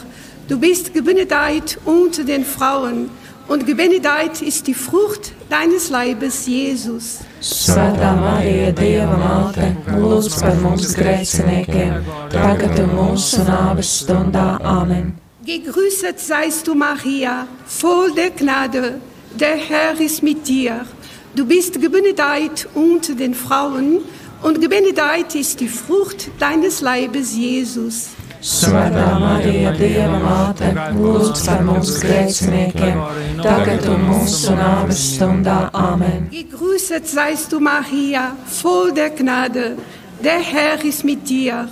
Du 0.48 0.58
bist 0.60 0.92
gebenedeit 0.94 1.78
unter 1.84 2.24
den 2.24 2.44
Frauen, 2.44 3.10
und 3.48 3.66
gebenedeit 3.66 4.40
ist 4.40 4.66
die 4.66 4.74
Frucht 4.74 5.32
deines 5.50 5.90
Leibes, 5.90 6.46
Jesus. 6.46 7.20
Svētā 7.44 8.14
Marija, 8.16 8.70
Dieva 8.72 9.18
māte, 9.20 9.66
lūdz 10.00 10.38
par 10.40 10.54
mums 10.62 10.94
grēciniekiem, 10.96 12.06
tagad 12.32 12.78
un 12.80 12.94
mūsu 12.96 13.42
nāves 13.44 13.90
stundā. 14.00 14.46
Amen. 14.64 15.10
Gegrüßet 15.44 16.22
seist 16.24 16.64
du, 16.66 16.74
Maria, 16.74 17.42
voll 17.66 18.14
der 18.16 18.30
Gnade. 18.30 18.94
Der 19.36 19.56
Herr 19.56 20.00
ist 20.00 20.22
mit 20.22 20.48
dir. 20.48 20.86
Du 21.34 21.44
bist 21.44 21.78
gebenedeit 21.82 22.66
unter 22.74 23.14
den 23.14 23.34
Frauen, 23.34 24.00
und 24.40 24.60
gebenedeit 24.62 25.34
ist 25.34 25.60
die 25.60 25.68
Frucht 25.68 26.30
deines 26.38 26.80
Leibes, 26.80 27.36
Jesus. 27.36 28.08
Svētā 28.44 29.04
Marija, 29.22 29.70
Dieva 29.72 30.18
māte, 30.20 30.68
lūdz 30.98 31.44
par 31.46 31.62
mums 31.64 31.94
grēciniekiem, 32.02 32.98
tagad 33.40 33.86
un 33.88 34.04
mūsu 34.10 34.52
nāves 34.58 35.00
stundā. 35.14 35.70
Amen. 35.72 36.26
Gegrüßet 36.28 37.08
seist 37.08 37.54
du, 37.54 37.60
Maria, 37.64 38.34
voll 38.60 38.92
der 38.92 39.14
Gnade. 39.16 39.78
Der 40.20 40.44
Herr 40.44 40.84
ist 40.84 41.04
mit 41.04 41.24
dir. 41.28 41.70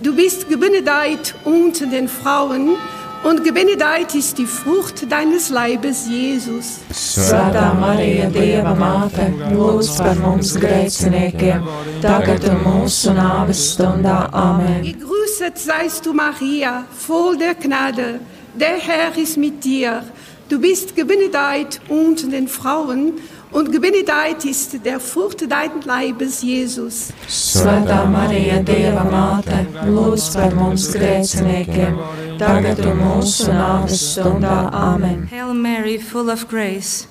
Du 0.00 0.14
bist 0.14 0.48
gebenedeit 0.48 1.34
unter 1.44 1.86
den 1.86 2.06
Frauen, 2.08 2.76
und 3.24 3.44
gebenedeit 3.44 4.14
ist 4.14 4.38
die 4.38 4.46
Frucht 4.46 5.10
deines 5.10 5.48
Leibes, 5.50 6.06
Jesus. 6.08 6.80
Svētā 6.92 7.72
Marija, 7.78 8.28
Dieva 8.34 8.74
māte, 8.78 9.28
lūdz 9.52 9.92
par 9.98 10.18
mums 10.22 10.54
grēciniekiem, 10.58 11.66
tagad 12.02 12.46
un 12.50 12.60
mūsu 12.64 13.14
nāves 13.16 13.62
stundā. 13.74 14.26
Amen. 14.32 14.82
Gegrüßet 14.86 15.58
seist 15.58 16.06
du, 16.06 16.12
Maria, 16.12 16.84
voll 16.90 17.38
der 17.38 17.54
Gnade. 17.54 18.20
Der 18.54 18.76
Herr 18.78 19.16
ist 19.16 19.36
mit 19.36 19.64
dir. 19.64 20.02
Du 20.48 20.60
bist 20.60 20.96
gebenedeit 20.96 21.80
unter 21.88 22.28
den 22.28 22.48
Frauen, 22.48 23.14
und 23.52 23.70
gebenedeit 23.70 24.44
ist 24.44 24.84
der 24.84 24.98
Frucht 24.98 25.50
deines 25.50 25.84
Leibes, 25.84 26.42
Jesus. 26.42 27.12
Svētā 27.28 28.02
Marija, 28.08 28.62
Dieva 28.64 29.04
māte, 29.04 29.60
lūdz 29.86 30.32
par 30.34 30.56
mums 30.56 30.88
grēciniekiem, 30.94 31.98
tagad 32.40 32.80
un 32.86 32.98
mūsu 33.04 33.52
nāves 33.52 34.00
stundā. 34.14 34.70
Amen. 34.72 35.26
Hail 35.30 35.54
Mary, 35.54 35.98
full 35.98 36.30
of 36.30 36.48
grace, 36.48 37.06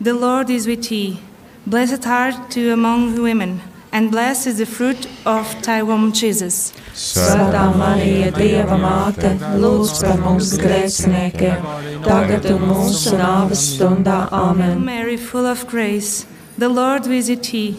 the 0.00 0.12
Lord 0.12 0.50
is 0.50 0.66
with 0.66 0.88
thee. 0.88 1.20
Blessed 1.66 2.06
art 2.06 2.50
thou 2.54 2.72
among 2.72 3.20
women, 3.22 3.60
and 3.92 4.10
blessed 4.10 4.48
is 4.48 4.58
the 4.58 4.66
fruit 4.66 5.06
of 5.24 5.46
thy 5.62 5.82
womb, 5.82 6.12
Jesus. 6.12 6.72
Svētā 7.00 7.62
Marija, 7.80 8.28
Dieva 8.36 8.76
māte, 8.76 9.30
lūdz 9.56 10.02
par 10.04 10.18
mums 10.20 10.50
grēciniekiem, 10.60 11.64
tagad 12.04 12.44
un 12.52 12.66
mūsu 12.68 13.14
nāves 13.16 13.62
stundā. 13.70 14.26
Hail 14.28 14.50
Amen. 14.50 14.84
Mary, 14.84 15.16
full 15.16 15.48
of 15.48 15.64
grace, 15.66 16.26
the 16.58 16.68
Lord 16.68 17.06
is 17.06 17.30
with 17.30 17.48
thee. 17.50 17.78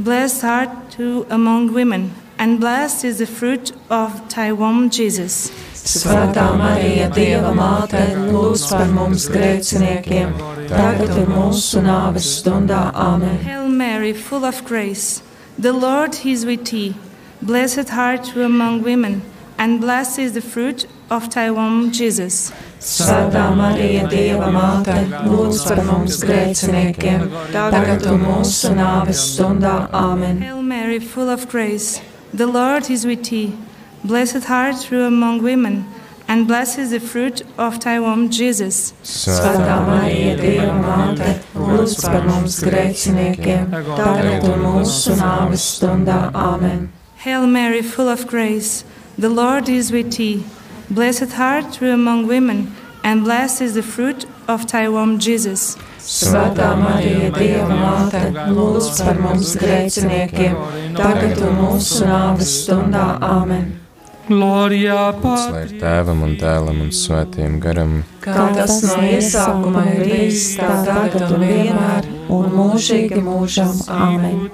Blessed 0.00 0.42
art 0.42 0.98
thou 0.98 1.24
among 1.30 1.72
women, 1.72 2.10
and 2.36 2.58
blessed 2.58 3.04
is 3.04 3.18
the 3.18 3.30
fruit 3.30 3.70
of 3.90 4.18
thy 4.34 4.50
womb, 4.50 4.90
Jesus. 4.90 5.52
Svētā 5.78 6.50
Marija, 6.58 7.12
Dieva 7.14 7.54
māte, 7.54 8.02
lūdz 8.26 8.68
par 8.74 8.90
mums 8.90 9.30
grēciniekiem, 9.30 10.34
tagad 10.66 11.14
un 11.14 11.36
mūsu 11.38 11.86
nāves 11.86 12.26
stundā. 12.40 12.88
Amen. 12.92 13.38
Hail 13.46 13.68
Mary, 13.68 14.12
full 14.12 14.44
of 14.44 14.64
grace, 14.64 15.22
the 15.56 15.72
Lord 15.72 16.26
is 16.26 16.44
with 16.44 16.66
thee. 16.66 16.96
Blessed 17.40 17.92
art 17.92 18.32
thou 18.34 18.42
among 18.42 18.82
women, 18.82 19.22
and 19.58 19.80
blessed 19.80 20.18
is 20.18 20.32
the 20.32 20.40
fruit 20.40 20.86
of 21.08 21.32
thy 21.32 21.50
womb, 21.52 21.92
Jesus. 21.92 22.50
Svētā 22.80 23.54
Marija, 23.54 24.08
Dieva 24.10 24.48
māte, 24.50 24.96
lūdz 25.22 25.60
par 25.68 25.84
mums 25.86 26.18
grēciniekiem, 26.22 27.28
tagad 27.54 28.08
un 28.10 28.24
mūsu 28.26 28.72
nāves 28.74 29.22
stundā. 29.36 29.88
Amen. 29.92 30.42
Hail 30.42 30.62
Mary, 30.62 30.98
full 30.98 31.30
of 31.30 31.48
grace, 31.48 32.00
the 32.34 32.46
Lord 32.46 32.90
is 32.90 33.06
with 33.06 33.30
thee. 33.30 33.54
Blessed 34.02 34.50
art 34.50 34.90
thou 34.90 35.06
among 35.06 35.40
women, 35.40 35.86
and 36.26 36.46
blessed 36.48 36.78
is 36.78 36.90
the 36.90 37.00
fruit 37.00 37.42
of 37.56 37.78
thy 37.78 38.00
womb, 38.00 38.30
Jesus. 38.30 38.94
Svētā 39.06 39.78
Marija, 39.86 40.36
Dieva 40.42 40.74
māte, 40.82 41.38
lūdz 41.54 41.98
par 42.02 42.26
mums 42.26 42.60
grēciniekiem, 42.66 43.70
tagad 43.94 44.50
un 44.50 44.70
mūsu 44.72 45.14
nāves 45.22 45.70
stundā. 45.78 46.24
Amen. 46.34 46.88
Hail 47.22 47.48
Mary, 47.48 47.82
full 47.82 48.08
of 48.08 48.28
grace, 48.28 48.84
the 49.18 49.28
Lord 49.28 49.68
is 49.68 49.90
with 49.90 50.16
thee. 50.16 50.44
Blessed 50.88 51.36
art 51.36 51.72
thou 51.80 51.88
among 51.88 52.28
women, 52.28 52.72
and 53.02 53.24
blessed 53.24 53.60
is 53.60 53.74
the 53.74 53.82
fruit 53.82 54.24
of 54.46 54.70
thy 54.70 54.88
womb, 54.88 55.18
Jesus. 55.18 55.76
Svētā 55.98 56.68
Marija, 56.78 57.32
Dieva 57.34 57.74
māte, 57.74 58.22
lūdz 58.54 59.02
par 59.02 59.18
mums 59.18 59.56
grēciniekiem, 59.58 60.54
tagad 60.94 61.42
un 61.42 61.58
mūsu 61.58 62.06
nāves 62.06 62.54
stundā. 62.62 63.08
Amen. 63.20 63.87
Gloria 64.28 65.08
Lai 65.24 65.62
ir 65.64 65.72
tēvam 65.80 66.20
un 66.26 66.36
dēlam 66.40 66.82
un 66.84 66.90
svētiem 66.92 67.56
garam, 67.64 68.02
Kā 68.20 68.50
tas 68.52 68.82
no 68.84 68.98
iesākuma 69.08 69.86
ir 69.94 70.04
bijis, 70.04 70.50
tā 70.60 70.68
tagad 70.84 71.32
un 71.32 71.46
vienmēr, 71.48 72.08
un 72.36 72.44
mūžīgi 72.52 73.24
mūžam. 73.24 73.72
Amen. 73.88 74.52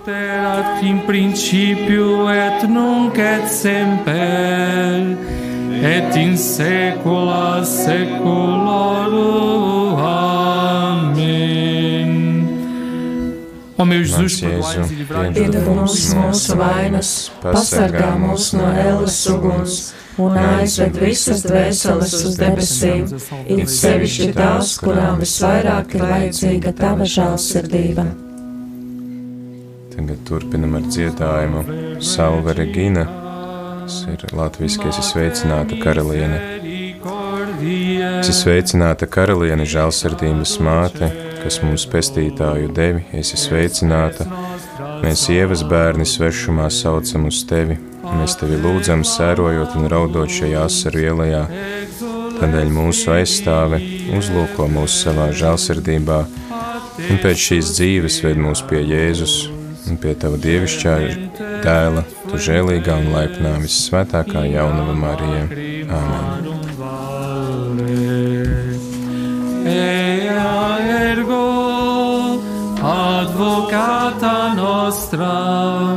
Et 2.34 2.68
nunc 2.70 3.18
et 3.18 3.46
semper 3.50 5.02
et 5.84 6.16
in 6.16 6.36
saecula 6.36 7.64
saeculorum. 7.64 9.83
Ó 13.76 13.84
meu 13.84 14.04
Jesus, 14.04 14.40
e 14.42 15.32
Piedod 15.34 15.66
mums 15.66 16.12
mūsu 16.14 16.54
vainas, 16.60 17.10
pasargā 17.42 18.12
mūs 18.22 18.52
no 18.54 18.68
ēlas 18.70 19.16
uguns 19.32 19.78
un 20.22 20.36
aizved 20.38 20.94
visas 21.02 21.42
dvēseles 21.42 22.14
uz 22.28 22.36
debesīm, 22.38 23.08
it 23.50 23.72
sevišķi 23.72 24.28
tās, 24.36 24.76
kurām 24.78 25.18
visvairāk 25.24 25.96
ir 25.98 26.06
vajadzīga 26.06 26.74
tava 26.78 27.08
žēlsirdība. 27.16 28.06
Tagad 29.94 30.22
turpinam 30.28 30.78
ar 30.78 30.86
dziedājumu 30.86 31.66
Salve 32.02 32.54
Regina. 32.54 33.08
Tas 33.84 34.00
ir 34.08 34.22
latviskais 34.32 35.02
sveicināta 35.10 35.76
karaliene. 35.82 36.38
Es 38.22 38.30
esmu 38.30 38.38
sveicināta 38.38 39.10
karaliene, 39.10 39.66
žēlsirdības 39.68 40.54
māte, 40.64 41.10
kas 41.44 41.60
mums 41.62 41.84
pestītāju 41.92 42.70
devi, 42.74 43.04
esi 43.12 43.38
sveicināta. 43.40 44.26
Mēs 45.04 45.26
ievas 45.32 45.64
bērni 45.68 46.06
svešumā 46.08 46.70
saucam 46.72 47.26
uz 47.28 47.42
tevi, 47.48 47.76
mēs 48.04 48.38
tevi 48.40 48.56
lūdzam, 48.62 49.04
sērojot 49.04 49.76
un 49.78 49.90
raudot 49.92 50.32
šajā 50.32 50.64
asaru 50.64 51.04
ielā. 51.04 51.42
Tādēļ 52.38 52.72
mūsu 52.72 53.12
aizstāve 53.14 53.78
uzlūko 54.16 54.66
mūs 54.72 54.96
savā 55.04 55.28
žēlsirdībā, 55.36 56.22
un 57.10 57.20
pēc 57.22 57.44
šīs 57.48 57.76
dzīves 57.76 58.22
ved 58.24 58.40
mūs 58.40 58.64
pie 58.70 58.80
Jēzus 58.82 59.36
un 59.90 60.00
pie 60.00 60.14
tava 60.16 60.40
dievišķā 60.40 60.96
dēla, 61.64 62.04
tu 62.30 62.40
žēlīgā 62.48 62.98
un 63.04 63.12
laipnā 63.14 63.56
vissvētākā 63.62 64.48
jaunava 64.48 64.96
Marija. 65.04 65.46
Āmen. 66.00 66.53
Advocata 73.64 74.54
nostra, 74.54 75.96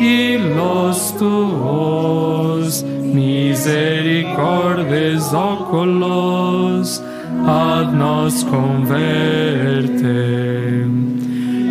illos 0.00 1.12
tuos 1.18 2.82
misericordes 2.82 5.32
oculos 5.32 7.02
ad 7.46 7.94
nos 7.94 8.42
converte. 8.44 10.06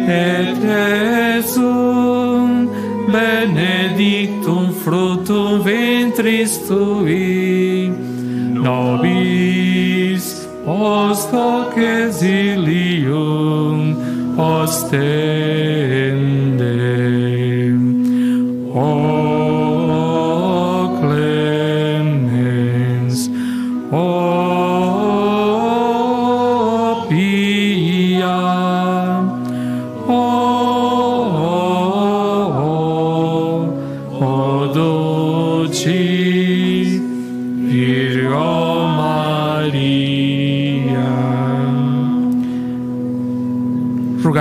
Et 0.10 0.56
Jesum 0.62 2.70
benedictum 3.12 4.72
fructum 4.84 5.62
ventris 5.64 6.58
tui, 6.68 7.92
nobis 8.54 10.48
post 10.66 11.32
hoc 11.32 11.78
exilium 11.78 13.27
stay. 14.66 15.67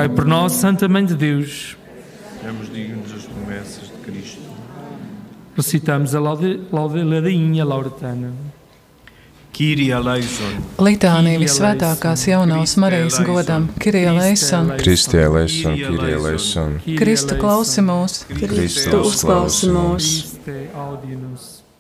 Rogai 0.06 0.08
por 0.08 0.24
nós, 0.24 0.52
Santa 0.52 0.88
Mãe 0.88 1.04
de 1.04 1.14
Deus. 1.14 1.76
Sejamos 2.40 2.68
dignos 2.72 3.10
das 3.10 3.24
promessas 3.24 3.88
de 3.88 3.98
Cristo. 4.04 4.40
Recitamos 5.56 6.14
a 6.14 6.20
laude, 6.20 6.60
laude, 6.72 7.02
ladainha 7.02 7.64
lauretana. 7.64 8.32
Litānija 10.78 11.40
visvētākās 11.40 12.26
jaunās 12.28 12.76
Marijas 12.76 13.16
godam, 13.24 13.70
eleison, 13.80 14.68
Kyrie 14.76 16.12
eleison. 16.12 16.76
Kristu 16.98 17.38
klausi 17.40 17.80
mūs. 17.80 18.18
Kristu 18.28 19.00
uzklausi 19.00 19.72
mūs. 19.72 20.10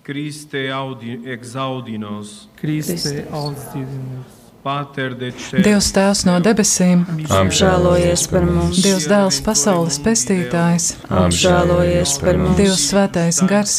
Christe 0.02 0.70
audi, 0.72 1.20
exaudinos. 1.36 2.48
Christe 2.56 3.26
audienus. 3.30 4.35
Dievs 4.66 5.92
Tēvs 5.94 6.24
no 6.26 6.38
debesīm, 6.42 7.04
Apžēlojies 7.30 8.26
par 8.32 8.48
mums. 8.48 8.80
Dievs 8.82 9.06
Dēls 9.10 9.38
pasaules 9.46 10.00
pestītājs, 10.02 10.88
Apžēlojies 11.06 12.16
par 12.24 12.40
mums. 12.42 12.58
Dievs 12.58 12.88
Svētais 12.90 13.42
Gars, 13.46 13.78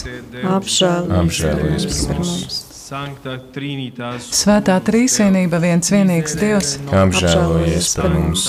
Apžēlojies 0.55 2.07
par 2.07 2.23
mums. 2.23 2.66
Svētā 2.87 4.77
Trīsvienība 4.87 5.59
viens 5.59 5.89
vienīgs 5.91 6.35
Dievs, 6.39 6.69
Apžēlojies 6.95 7.89
par 7.99 8.13
mums. 8.13 8.45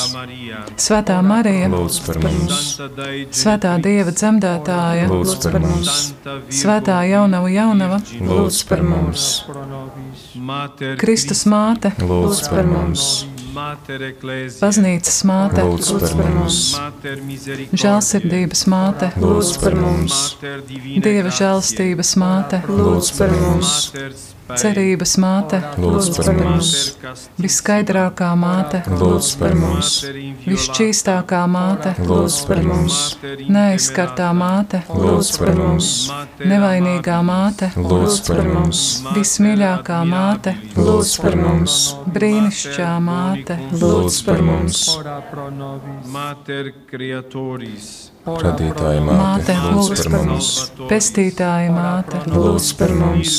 Svētā 0.78 1.16
Marija, 1.26 1.66
Lūdz 1.72 1.96
par 2.06 2.20
mums. 2.22 2.60
Svētā 3.34 3.72
Dieva 3.82 4.14
dzemdētāja, 4.14 5.08
Lūdz 5.10 5.34
par 5.42 5.58
mums. 5.64 5.96
Svētā 6.54 7.00
Jaunava 7.10 7.50
Jaunava, 7.50 7.98
Lūdz 8.28 8.60
par 8.70 8.84
mums. 8.86 9.26
Kristus 11.02 11.42
māte, 11.50 11.90
Lūdz 11.98 12.46
par 12.54 12.70
mums. 12.70 13.10
Baznīcas 14.60 15.18
māte, 15.28 15.64
Lūdz 15.64 16.14
par 16.16 16.32
mums. 16.36 16.58
Žēlsirdības 17.82 18.64
māte, 18.70 19.12
Lūdz 19.22 19.52
par 19.62 19.78
mums. 19.78 20.22
Dieva 21.04 21.32
žēlstības 21.42 22.16
māte, 22.20 22.62
Lūdz 22.68 23.14
par 23.18 23.38
mums. 23.40 24.34
Cerības 24.56 25.16
māte, 25.20 25.58
Lūdz 25.76 26.08
par 26.16 26.38
mums. 26.38 26.70
Viskaidrākā 27.36 28.30
māte, 28.38 28.80
Lūdz 28.88 29.28
par 29.40 29.54
mums. 29.58 29.90
Visšķīstākā 30.46 31.42
māte, 31.52 31.92
Lūdz 32.08 32.38
par 32.48 32.62
mums. 32.64 32.98
Neaizskartā 33.52 34.30
māte, 34.32 34.82
Lūdz 34.88 35.32
par 35.38 35.54
mums. 35.58 35.90
Nevainīgā 36.40 37.18
māte, 37.28 37.70
Lūdz 37.76 38.20
par 38.28 38.44
mums. 38.48 38.82
vismīļākā 39.12 40.00
māte, 40.08 40.56
Lūdz 40.76 41.14
par 41.22 41.36
mums. 41.36 41.78
brīnišķīgā 42.16 42.92
māte, 43.04 43.58
Lūdz 43.72 44.22
par 44.24 44.44
mums. 44.48 44.84
Mater 46.08 46.72
Creatoris. 46.88 48.12
Radītāja 48.36 49.00
Māte, 49.00 49.54
lūdz 49.72 50.02
par 50.10 50.24
mums. 50.28 50.48
pestītāja 50.90 51.70
māte, 51.72 52.18
Lūdz 52.28 52.66
par 52.78 52.92
mums. 52.92 53.36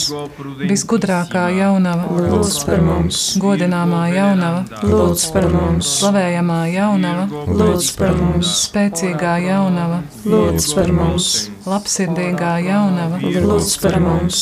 Visgudrākā 0.71 1.43
jaunava, 1.53 2.07
Lūdz 2.09 2.57
par 2.65 2.81
mums. 2.81 3.19
godināmā 3.43 4.01
jaunava, 4.15 4.63
Lūdz 4.81 5.27
par 5.35 5.47
mums. 5.53 5.91
slavējamā 5.99 6.59
jaunava, 6.73 7.27
Lūdz 7.61 7.91
par 7.99 8.15
mums. 8.17 8.55
spēcīgā 8.65 9.35
jaunava, 9.45 10.01
Lūdz 10.25 10.73
par 10.75 10.91
mums. 10.91 11.29
labsirdīgā 11.69 12.55
jaunava, 12.65 13.21
Lūdz 13.21 13.77
par 13.83 13.99
mums. 13.99 14.41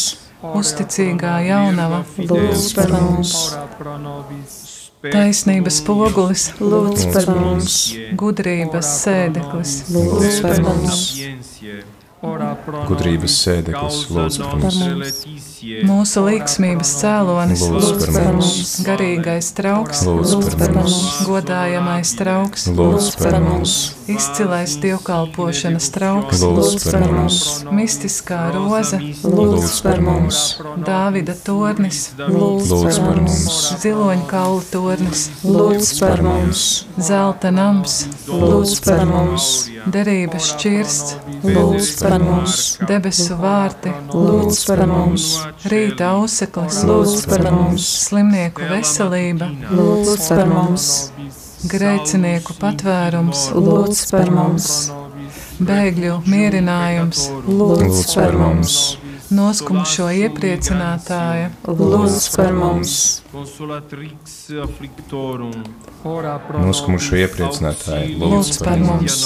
uzticīgā 0.56 1.36
jaunava, 1.50 2.04
Lūdz 2.18 2.74
par 2.76 2.96
mums. 2.96 3.36
Taisnības 5.06 5.78
pogulis, 5.86 6.48
Lūdz 6.58 7.04
par 7.14 7.28
mums. 7.38 7.74
gudrības 8.18 8.88
sēdeklis, 9.04 9.74
Lūdz 9.94 10.40
par 10.42 10.62
mums. 10.66 11.02
Gudrības 12.90 13.36
sēdeklis, 13.44 14.00
lūdz 14.10 14.40
par 14.42 14.58
mums. 14.58 15.57
Mūsu 15.58 16.22
līksmības 16.22 16.90
cēlonis, 17.02 17.64
Lūdz 17.66 18.04
par 18.14 18.34
mums. 18.36 18.76
garīgais 18.86 19.48
trauks, 19.58 20.04
Lūdz 20.06 20.54
par 20.60 20.74
mums. 20.76 20.98
godājamais 21.26 22.12
trauks, 22.20 22.68
Lūdz 22.70 23.08
par 23.18 23.40
mums. 23.42 23.96
izcilais 24.08 24.76
dievkalpošanas 24.78 25.90
trauks, 25.96 26.44
Lūdz 26.46 26.86
par 26.92 27.08
mums. 27.10 27.40
mistiskā 27.74 28.52
roza, 28.54 29.00
Lūdz 29.24 29.82
par 29.82 30.00
mums. 30.00 30.60
Dāvida 30.86 31.34
tornis, 31.44 32.12
Lūdz 32.20 32.70
par 33.02 33.18
mums. 33.18 33.50
ziloņkaulu 33.82 34.62
tornis, 34.72 35.30
Lūdz 35.44 36.00
par 36.00 36.22
mums. 36.22 36.86
zelta 37.00 37.50
nams, 37.52 38.06
Lūdz 38.30 38.78
par 38.86 39.06
mums. 39.10 39.70
derības 39.90 40.54
šķirsts, 40.54 41.16
Lūdz 41.44 41.92
par 42.04 42.20
mums. 42.22 42.78
debesu 42.86 43.34
vārti, 43.42 43.90
Lūdz 44.14 44.66
par 44.68 44.86
mums. 44.86 45.47
Rīta 45.72 46.12
auseklis, 46.18 46.82
Lūdz 46.88 47.26
par 47.30 47.44
mums. 47.52 47.88
slimnieku 48.08 48.62
veselība, 48.70 49.50
Lūdz 49.72 50.30
par 50.30 50.46
mums. 50.52 51.12
grēcinieku 51.68 52.56
patvērums, 52.62 53.50
Lūdz 53.56 54.04
par 54.12 54.32
mums. 54.32 54.92
bēgļu 55.60 56.22
mierinājums, 56.28 57.30
Lūdz 57.48 58.16
par 58.16 58.34
mums. 58.38 58.98
noskumušo 59.32 60.08
iepriecinātāja, 60.24 61.52
Lūdz 61.68 62.36
par 62.36 62.54
mums. 62.54 63.22
Noskumušo 66.68 67.16
iepriecinātāju, 67.24 68.18
lūdz 68.22 68.64
par 68.64 68.80
mums, 68.80 69.26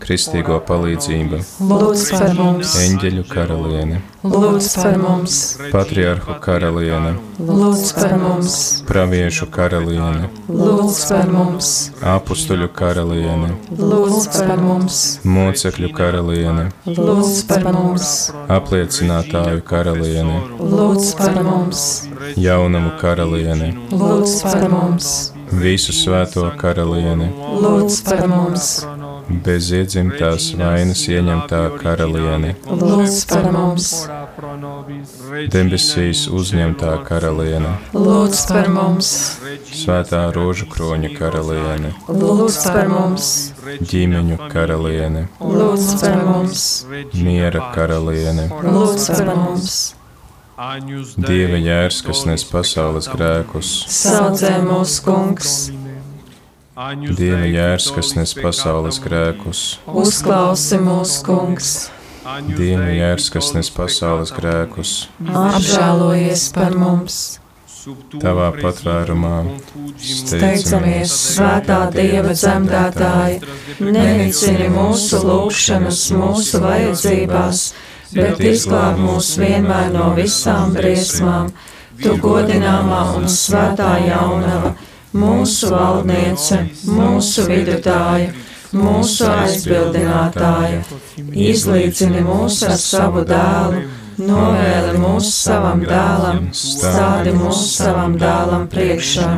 Kristīgo 0.00 0.56
palīdzību, 0.64 1.38
lūdz 1.68 2.02
par 2.14 2.30
mums, 2.38 2.72
eņģeļu 2.80 3.24
karaliene, 3.28 3.98
lūdz 4.24 4.68
par 4.80 4.96
mums, 5.00 5.34
patriarhu 5.72 6.36
karaliene, 6.44 7.12
lūdz 7.38 7.90
par 7.98 8.14
mums, 8.20 8.54
praviešu 8.88 9.50
karaliene, 9.52 10.30
lūdz 10.48 11.00
par 11.10 11.32
mums, 11.34 11.72
apustuļu 12.14 12.70
karaliene, 12.80 13.50
lūdz 13.78 14.28
par 14.38 14.62
mums, 14.64 15.00
mocekļu 15.36 15.90
karaliene, 15.96 16.68
lūdz 16.88 17.42
par 17.50 17.68
mums, 17.76 18.14
apliecinātāju 18.56 19.66
karaliene, 19.68 20.38
lūdz 20.60 21.12
par 21.20 21.42
mums, 21.44 21.84
jaunamu 22.40 22.96
karaliene, 23.02 23.74
lūdz 23.92 24.40
par 24.46 24.64
mums, 24.72 25.12
visu 25.60 25.92
svēto 25.94 26.46
karaliene, 26.60 27.30
lūdz 27.60 28.00
par 28.06 28.26
mums, 28.30 28.72
bez 29.44 29.70
iedzimtās 29.74 30.50
vainas 30.58 31.02
ieņemtā 31.10 31.60
karaliene, 31.80 32.54
lūdz 32.66 33.18
par 33.30 33.46
mums, 33.54 33.90
debesīs 35.54 36.24
uzņemtā 36.40 36.96
karaliene, 37.06 37.76
lūdz 37.94 38.42
par 38.50 38.70
mums, 38.74 39.12
svētā 39.70 40.24
rožu 40.34 40.66
kroņa 40.72 41.12
karaliene, 41.14 41.94
lūdz 42.08 42.58
par 42.66 42.90
mums, 42.90 43.30
ģimeņu 43.92 44.40
karaliene, 44.50 45.28
lūdz 45.38 45.94
par 46.02 46.20
mums, 46.26 46.66
miera 47.14 47.70
karaliene, 47.76 48.50
lūdz 48.66 49.08
par 49.14 49.34
mums, 49.36 49.80
Dieva 50.60 51.56
jērs, 51.56 52.02
kas 52.04 52.26
nes 52.28 52.42
pasaules 52.44 53.06
grēkus, 53.08 53.70
saudzē 53.96 54.58
mūsu 54.60 55.06
kungs, 55.06 55.54
Dieva 56.80 57.44
jērs, 57.44 57.90
kas 57.92 58.14
nes 58.16 58.30
pasaules 58.32 58.96
grēkus, 59.04 59.60
uzklausi 59.84 60.78
mūsu 60.80 61.18
kungs, 61.26 61.72
Dieva 62.46 62.86
jērs, 62.94 63.26
kas 63.34 63.50
nes 63.52 63.68
pasaules 63.74 64.32
grēkus, 64.32 64.94
apžēlojies 65.28 66.46
par 66.56 66.78
mums, 66.80 67.18
Tavā 68.20 68.48
patvērumā 68.56 69.36
steidzamies, 70.00 71.12
svētā 71.34 71.82
Dieva 71.92 72.32
dzemdētāji, 72.32 73.40
nenicini 73.84 74.72
mūsu 74.72 75.20
lūgšanas, 75.26 76.04
mūsu 76.16 76.64
vajadzībās, 76.64 77.64
bet 78.16 78.40
izglāb 78.40 79.00
mūs 79.04 79.34
vienmēr 79.40 79.92
no 79.96 80.14
visām 80.16 80.72
briesmām. 80.76 81.52
Tu 82.00 82.16
godināmā 82.20 83.02
un 83.18 83.28
svētā 83.28 83.98
jaunava, 84.06 84.78
mūsu 85.16 85.70
valdniece, 85.72 86.64
mūsu 86.86 87.46
vidutāja, 87.50 88.32
mūsu 88.76 89.26
aizbildinātāja, 89.26 90.84
izlīdzini 91.34 92.22
mūs 92.26 92.60
ar 92.66 92.76
savu 92.78 93.24
dēlu, 93.26 93.82
novēli 94.20 94.98
mūs 95.00 95.30
savam 95.34 95.82
dēlam, 95.82 96.50
stādi 96.54 97.32
mūs 97.34 97.62
savam 97.74 98.16
dēlam 98.20 98.68
priekšā. 98.70 99.28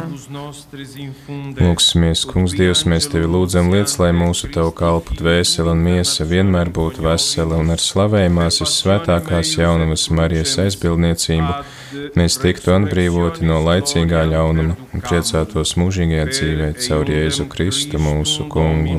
Lūksimies, 1.62 2.24
Kungs, 2.28 2.56
Dievs, 2.58 2.84
mēs 2.88 3.08
Tevi 3.12 3.30
lūdzam 3.30 3.70
lietas, 3.72 3.98
lai 4.02 4.10
mūsu 4.16 4.50
Tavu 4.52 4.74
kalpu 4.76 5.16
dvēseli 5.20 5.72
un 5.72 5.84
miesa 5.86 6.26
vienmēr 6.28 6.72
būtu 6.74 7.04
vesela 7.06 7.60
un 7.62 7.72
ar 7.72 7.80
slavējumās 7.82 8.60
svētākās 8.72 9.56
jaunavas 9.56 10.10
Marijas 10.12 10.58
aizbildniecību 10.66 11.81
mēs 12.18 12.38
tiktu 12.42 12.72
atbrīvoti 12.76 13.46
no 13.48 13.60
laicīgā 13.66 14.24
ļaunuma 14.32 14.76
un 14.94 15.04
priecātos 15.04 15.76
mūžīgajā 15.80 16.26
dzīvē 16.32 16.72
caur 16.86 17.12
Jēzu 17.12 17.48
Kristu 17.52 18.00
mūsu 18.02 18.48
kungu. 18.52 18.98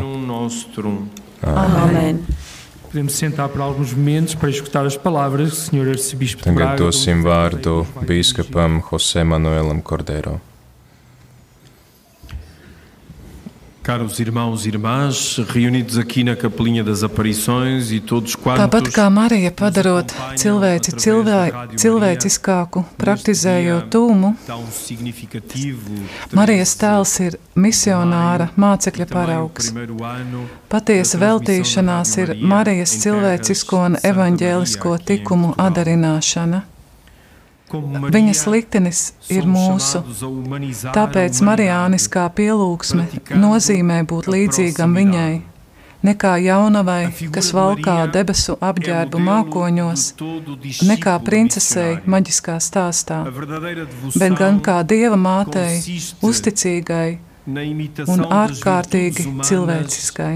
Amém. 1.43 2.19
Podemos 2.93 3.13
sentar 3.13 3.49
por 3.49 3.61
alguns 3.61 3.91
momentos 3.91 4.35
para 4.35 4.49
escutar 4.51 4.85
as 4.85 4.95
palavras 4.95 5.49
do 5.49 5.55
Sr. 5.55 5.89
Arcebispo 5.89 6.37
de 6.37 6.43
Tagad 6.43 6.77
Braga. 6.77 6.83
dosim 6.83 7.23
vārdu 7.23 7.87
bīskapam 8.05 8.83
José 8.85 9.23
Manuelam 9.23 9.81
Cordero. 9.81 10.39
Caros 13.83 14.17
irmãos 14.21 14.65
e 14.65 14.69
irmãs, 14.69 15.37
reunidos 15.49 15.97
aqui 15.97 16.23
na 16.23 16.37
Capelinha 16.37 16.85
das 16.85 17.03
Aparições 17.03 17.91
e 17.91 17.99
todos 17.99 18.31
Tāpat 18.33 18.69
quantos 18.71 18.95
kā 18.95 19.09
Marija 19.11 19.51
padarot 19.51 20.07
cilvēci 20.39 20.95
cilvē, 21.03 21.75
cilvēciskāku, 21.75 22.85
praktizējot 22.95 23.91
tūmu, 23.91 24.31
significativo 24.71 25.99
Marijas 26.31 26.77
tēls 26.79 27.19
ir 27.27 27.37
misionāra 27.59 28.53
mācekļa 28.55 29.11
paraugs. 29.11 29.73
Patiesa 30.71 31.19
veltīšanās 31.19 32.17
ir 32.23 32.37
Marijas 32.39 32.95
cilvēcisko 33.03 33.87
un 33.91 33.99
evaņģēlisko 33.99 34.95
tikumu 35.11 35.57
adarināšana. 35.59 36.69
Viņas 37.73 38.43
liktenis 38.53 38.99
ir 39.33 39.47
mūsu. 39.49 40.03
Tāpēc 40.93 41.39
marijāniskā 41.45 42.27
pielūgsme 42.37 43.07
nozīmē 43.33 44.03
būt 44.09 44.29
līdzīgam 44.29 44.93
viņai, 44.99 45.33
nekā 46.05 46.33
jaunavai, 46.43 47.07
kas 47.33 47.49
valkā 47.55 47.97
debesu 48.13 48.57
apģērbu 48.61 49.21
mākoņos, 49.27 50.07
nekā 50.85 51.17
princesei 51.25 51.99
maģiskā 52.05 52.59
stāstā, 52.61 53.23
bet 54.19 54.39
gan 54.39 54.61
kā 54.63 54.81
dieva 54.87 55.17
mātei, 55.17 55.79
uzticīgai 56.21 57.07
un 57.45 58.23
ārkārtīgi 58.23 59.25
cilvēciskai. 59.43 60.33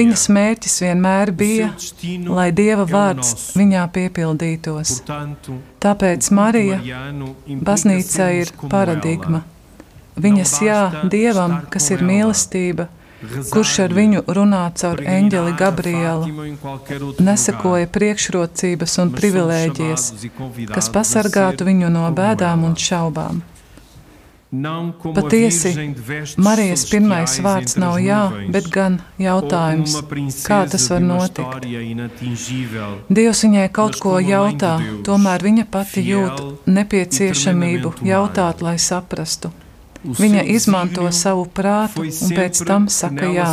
Viņas 0.00 0.26
mērķis 0.32 0.76
vienmēr 0.84 1.32
bija, 1.36 1.70
lai 2.28 2.48
dieva 2.56 2.86
vārds 2.88 3.52
viņā 3.58 3.84
piepildītos. 3.94 5.02
Tāpēc 5.84 6.30
Marija 6.34 6.80
baznīca 7.46 8.30
ir 8.40 8.52
paradigma. 8.68 9.44
Viņas 10.18 10.54
jā 10.64 10.78
dievam, 11.06 11.60
kas 11.70 11.92
ir 11.94 12.00
mīlestība, 12.02 12.88
kurš 13.52 13.74
ar 13.84 13.94
viņu 13.94 14.24
runā 14.26 14.64
caur 14.80 15.02
eņģeli 15.02 15.52
Gabrielu, 15.58 16.48
nesekoja 17.22 17.90
priekšrocības 17.94 18.98
un 19.04 19.12
privilēģijas, 19.14 20.08
kas 20.72 20.90
pasargātu 20.94 21.68
viņu 21.68 21.92
no 21.94 22.08
bēdām 22.16 22.66
un 22.66 22.74
šaubām. 22.88 23.44
Patiesi, 24.48 25.74
Marijas 26.40 26.86
pirmais 26.88 27.34
vārds 27.44 27.74
nav 27.76 27.98
jā, 28.00 28.20
bet 28.48 28.70
gan 28.72 28.94
jautājums, 29.20 29.98
kā 30.46 30.62
tas 30.72 30.86
var 30.88 31.02
notikt. 31.04 31.66
Dievs 33.12 33.42
viņai 33.44 33.66
kaut 33.76 33.98
ko 34.00 34.16
jautā, 34.24 34.78
tomēr 35.04 35.44
viņa 35.44 35.66
pati 35.68 36.04
jūt 36.06 36.64
nepieciešamību 36.64 37.92
jautāt, 38.08 38.64
lai 38.64 38.78
saprastu. 38.80 39.52
Viņa 40.00 40.46
izmanto 40.54 41.10
savu 41.12 41.44
prātu 41.52 42.06
un 42.08 42.32
pēc 42.32 42.62
tam 42.64 42.88
saka 42.88 43.28
jā. 43.34 43.50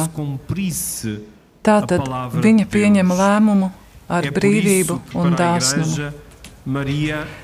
Tātad 1.65 2.07
viņa 2.39 2.69
pieņem 2.71 3.11
lēmumu 3.19 3.71
ar 4.07 4.29
brīvību 4.31 5.01
un 5.19 5.35
dāsnumu. 5.35 6.13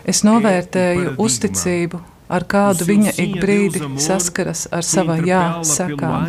Es 0.07 0.23
novērtēju 0.23 1.17
uzticību, 1.19 1.99
ar 2.38 2.45
kādu 2.53 2.88
viņa 2.88 3.13
ik 3.23 3.38
brīdi 3.43 3.82
saskaras 4.01 4.65
ar 4.71 4.86
sava 4.88 5.17
jā 5.25 5.43
sakām. 5.67 6.27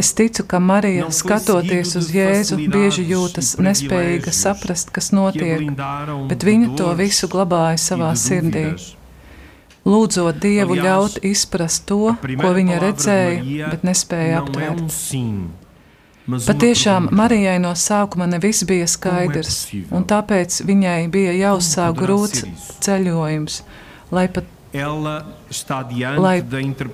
Es 0.00 0.12
ticu, 0.16 0.46
ka 0.48 0.60
Marija, 0.62 1.10
skatoties 1.12 1.96
uz 2.00 2.12
Jēzu, 2.14 2.60
bieži 2.72 3.06
jūtas 3.10 3.56
nespējīga 3.62 4.34
saprast, 4.34 4.92
kas 4.94 5.12
notiek, 5.16 5.68
bet 6.30 6.46
viņa 6.46 6.72
to 6.80 6.92
visu 6.98 7.28
glabāja 7.32 7.80
savā 7.88 8.14
sirdī. 8.18 8.70
Lūdzot 9.86 10.40
Dievu 10.42 10.74
ļaut 10.80 11.20
izprast 11.22 11.84
to, 11.86 12.16
ko 12.18 12.48
viņa 12.56 12.80
redzēja, 12.82 13.70
bet 13.70 13.86
nespēja 13.86 14.40
aptvert. 14.40 14.98
Patiešām 16.26 17.06
Marijai 17.14 17.60
no 17.62 17.70
sākuma 17.78 18.26
neviss 18.26 18.66
bija 18.66 18.88
skaidrs, 18.90 19.60
un 19.94 20.02
tāpēc 20.10 20.58
viņai 20.66 20.98
bija 21.14 21.36
jāuzsāk 21.38 21.94
grūts 22.00 22.42
ceļojums, 22.82 23.60
lai 24.10 24.26
pat 24.34 24.50
lai 26.20 26.36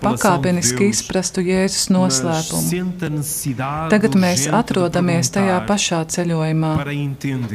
pakāpeniski 0.02 0.88
izprastu 0.92 1.42
Jēzus 1.46 1.88
noslēpumu. 1.92 2.82
Tagad 3.92 4.18
mēs 4.18 4.46
atrodamies 4.52 5.32
tajā 5.34 5.58
pašā 5.68 6.02
ceļojumā, 6.14 6.74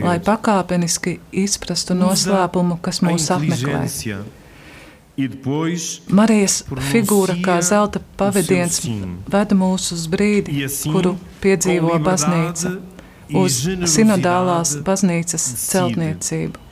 lai 0.03 0.17
pakāpeniski 0.23 1.19
izprastu 1.45 1.97
noslēpumu, 1.97 2.79
kas 2.83 3.01
mūs 3.05 3.29
apmeklē. 3.35 3.85
Marijas 6.13 6.59
figūra 6.91 7.39
kā 7.41 7.57
zelta 7.65 8.03
pavadiens 8.19 8.83
veda 9.25 9.57
mūs 9.57 9.89
uz 9.95 10.05
brīdi, 10.13 10.61
kuru 10.85 11.15
piedzīvo 11.41 11.97
baznīca, 12.05 12.75
uz 13.41 13.57
sinodālās 13.89 14.77
baznīcas 14.85 15.49
celtniecību. 15.65 16.66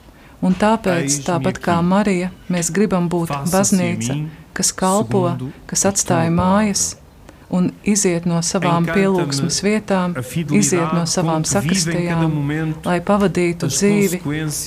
Un 0.46 0.54
tāpēc, 0.62 1.22
tāpat 1.26 1.58
kā 1.64 1.80
Marija, 1.82 2.30
mēs 2.54 2.70
gribam 2.74 3.10
būt 3.10 3.34
baznīca, 3.50 4.20
kas 4.54 4.72
kalpo, 4.76 5.26
kas 5.70 5.88
atstāja 5.90 6.30
mājas 6.34 6.94
un 7.50 7.70
iziet 7.88 8.26
no 8.30 8.42
savām 8.46 8.88
pielūgsmes 8.90 9.62
vietām, 9.66 10.16
iziet 10.54 10.94
no 10.96 11.06
savām 11.10 11.46
sakristējām, 11.48 12.36
lai 12.86 13.00
pavadītu 13.06 13.70
dzīvi, 13.72 14.22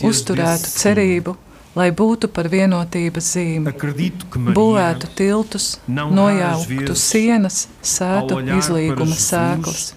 uzturētu 0.09 0.73
cerību, 0.75 1.37
lai 1.79 1.91
būtu 1.95 2.31
par 2.35 2.49
vienotības 2.51 3.33
zīmi, 3.37 3.75
būvētu 4.57 5.11
tiltus, 5.19 5.77
nojauktu 5.89 6.97
sienas, 6.99 7.67
sētu 7.83 8.41
izlīguma 8.59 9.19
sēklas. 9.29 9.93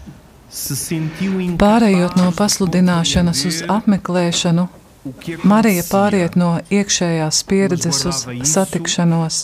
Pārējot 1.62 2.18
no 2.20 2.28
pasludināšanas 2.36 3.46
uz 3.48 3.62
apmeklēšanu, 3.72 4.68
Marija 5.44 5.84
pāriet 5.88 6.36
no 6.38 6.52
iekšējās 6.70 7.40
pieredzes 7.50 8.04
uz 8.10 8.20
satikšanos, 8.52 9.40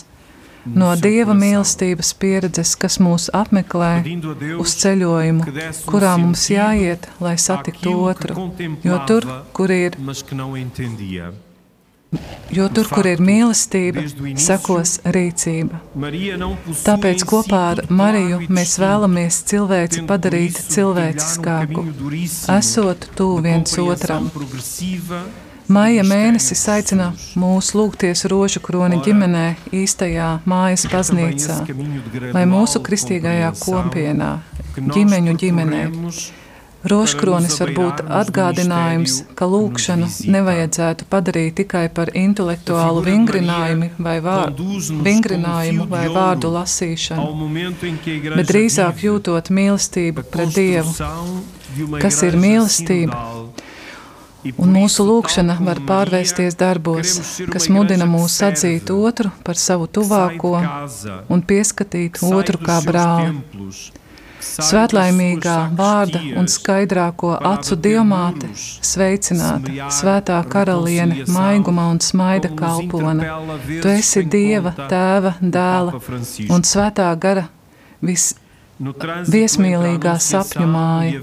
no 0.78 0.92
dieva 1.02 1.34
mīlestības 1.34 2.12
pieredzes, 2.22 2.76
kas 2.78 2.98
mūs 3.02 3.26
apmeklē, 3.34 3.90
uz 4.62 4.76
ceļojumu, 4.84 5.48
kurā 5.88 6.14
mums 6.22 6.46
jāiet, 6.52 7.10
lai 7.24 7.34
satiktu 7.42 7.96
otru, 8.06 8.48
jo 8.86 9.02
tur, 9.10 9.28
kur 9.58 9.74
ir 9.74 9.98
Jo 12.48 12.70
tur, 12.72 12.86
kur 12.88 13.04
ir 13.04 13.20
mīlestība, 13.20 14.00
sekos 14.40 14.94
rīcība. 15.12 15.82
Tāpēc 16.80 17.24
kopā 17.28 17.58
ar 17.74 17.82
Mariju 17.92 18.38
mēs 18.48 18.78
vēlamies 18.80 19.42
cilvēci 19.50 20.06
padarīt 20.08 20.56
cilvēciskāku, 20.72 21.84
esot 22.56 23.10
tuvu 23.18 23.42
viens 23.44 23.76
otram. 23.84 24.30
Maija 25.68 26.04
mēnesis 26.06 26.62
aicina 26.72 27.10
mūs 27.36 27.74
lūgties 27.76 28.24
rožu 28.32 28.62
kroni 28.64 29.02
ģimenē, 29.04 29.44
īstajā 29.76 30.28
mājas 30.48 30.86
baznīcā, 30.88 31.60
lai 32.32 32.44
mūsu 32.48 32.80
kristīgajā 32.84 33.52
kopienā, 33.60 34.32
ģimeņu 34.78 35.36
ģimenē, 35.44 35.82
Rožkronis 36.88 37.56
var 37.58 37.72
būt 37.74 38.00
atgādinājums, 38.20 39.14
ka 39.38 39.48
lūkšanu 39.50 40.06
nevajadzētu 40.30 41.08
padarīt 41.10 41.56
tikai 41.58 41.88
par 41.90 42.12
intelektuālu 42.14 43.02
vingrinājumu 43.02 43.90
vai, 43.98 44.14
vār, 44.22 44.54
vingrinājumu 45.08 45.88
vai 45.90 46.04
vārdu 46.14 46.52
lasīšanu, 46.54 47.50
bet 48.36 48.52
drīzāk 48.52 49.02
jūtot 49.08 49.50
mīlestību 49.50 50.22
pret 50.30 50.54
Dievu, 50.54 50.94
kas 51.98 52.22
ir 52.22 52.38
mīlestība. 52.38 53.47
Un 54.38 54.70
mūsu 54.70 55.02
lūkšana 55.02 55.56
var 55.66 55.80
pārvērsties 55.86 56.54
darbos, 56.58 57.14
kas 57.50 57.66
mudina 57.74 58.06
mūs 58.06 58.36
atzīt 58.46 58.92
otru 58.94 59.32
par 59.44 59.58
savu 59.58 59.88
tuvāko 59.90 60.52
un 61.28 61.42
pieskatīt 61.42 62.20
otru 62.22 62.60
kā 62.62 62.78
brāli. 62.86 63.32
Svētlaimīgā 64.38 65.56
vārda 65.74 66.20
un 66.38 66.46
skaidrāko 66.50 67.32
acu 67.50 67.76
diamāte, 67.82 68.52
sveicināta, 68.54 69.90
svētā 69.94 70.38
karaliene, 70.50 71.24
maiguma 71.34 71.88
un 71.90 71.98
smaida 72.02 72.52
kalpona. 72.54 73.34
Tu 73.66 73.90
esi 73.90 74.22
Dieva, 74.22 74.74
Tēva, 74.90 75.34
Dēla 75.42 75.98
un 76.54 76.66
Svētā 76.66 77.10
gara 77.18 77.48
vis, 78.00 78.30
viesmīlīgā 78.78 80.14
sapņu 80.22 80.66
māja. 80.70 81.22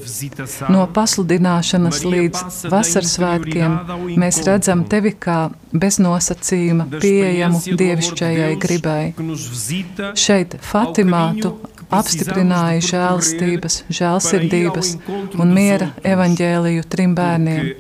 No 0.72 0.86
pasludināšanas 0.96 2.02
līdz 2.06 2.68
vasaras 2.72 3.16
svētkiem 3.16 3.78
mēs 4.20 4.42
redzam 4.48 4.84
tevi 4.92 5.16
kā 5.26 5.38
beznosacījuma 5.72 6.90
pieejamu 7.00 7.62
dievišķajai 7.80 8.52
gribai. 8.60 9.14
Šeit 10.20 10.58
Fatimā 10.64 11.24
tu 11.42 11.56
apstiprināja 11.96 12.84
žēlstības, 12.92 13.84
žēlsirdības 13.94 14.94
un 15.40 15.56
miera 15.56 15.92
evaņģēliju 16.04 16.88
trim 16.92 17.16
bērniem. 17.18 17.74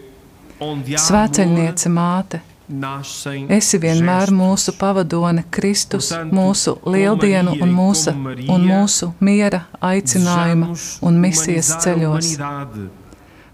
Svēceļniece 0.55 1.89
māte, 1.91 2.39
Esi 2.65 3.77
vienmēr 3.77 4.31
mūsu 4.33 4.73
pavadone, 4.79 5.43
Kristus, 5.53 6.09
mūsu 6.33 6.79
lieldienu 6.89 7.53
un 7.61 7.69
mūsu, 7.69 8.13
un 8.49 8.65
mūsu 8.65 9.11
miera 9.21 9.67
aicinājuma 9.85 10.71
un 11.05 11.19
misijas 11.21 11.69
ceļos. 11.85 12.31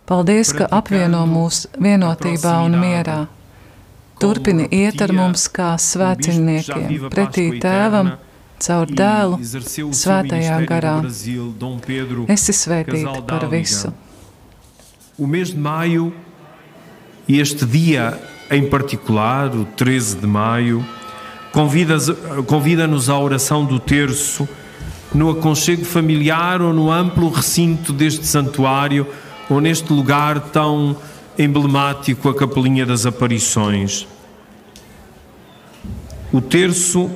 Paldies, 0.08 0.54
ka 0.56 0.70
apvieno 0.72 1.26
mūs 1.28 1.66
vienotībā 1.76 2.56
un 2.64 2.80
mierā. 2.80 3.20
Turpini 4.22 4.70
iet 4.72 5.02
ar 5.04 5.12
mums 5.18 5.48
kā 5.52 5.74
svēciņniekiem, 5.76 7.08
pretī 7.12 7.50
tēvam, 7.60 8.16
caur 8.64 8.96
dēlu, 8.96 9.42
svētajā 9.44 10.58
garā. 10.72 10.98
Esi 12.32 12.56
svētīta 12.56 13.20
par 13.28 13.50
visu. 13.52 13.92
O 15.20 15.28
mês 15.28 15.52
de 15.52 15.60
maio, 15.60 16.14
este 17.28 17.66
dia 17.66 18.14
em 18.52 18.68
particular, 18.68 19.56
o 19.56 19.64
13 19.64 20.18
de 20.18 20.28
maio, 20.28 20.86
convida-nos 21.54 22.12
convida 22.46 22.86
à 22.86 23.18
oração 23.20 23.64
do 23.64 23.80
terço 23.80 24.48
no 25.14 25.30
aconchego 25.30 25.86
familiar 25.86 26.62
ou 26.62 26.74
no 26.74 26.92
amplo 26.92 27.30
recinto 27.30 27.92
deste 27.94 28.26
santuário 28.26 29.08
ou 29.50 29.60
neste 29.60 29.92
lugar 29.92 30.40
tão 30.40 30.96
emblemático, 31.38 32.30
a 32.30 32.36
Capelinha 32.36 32.86
das 32.86 33.06
Aparições. 33.06 34.08
O 36.32 36.40
terço 36.40 37.10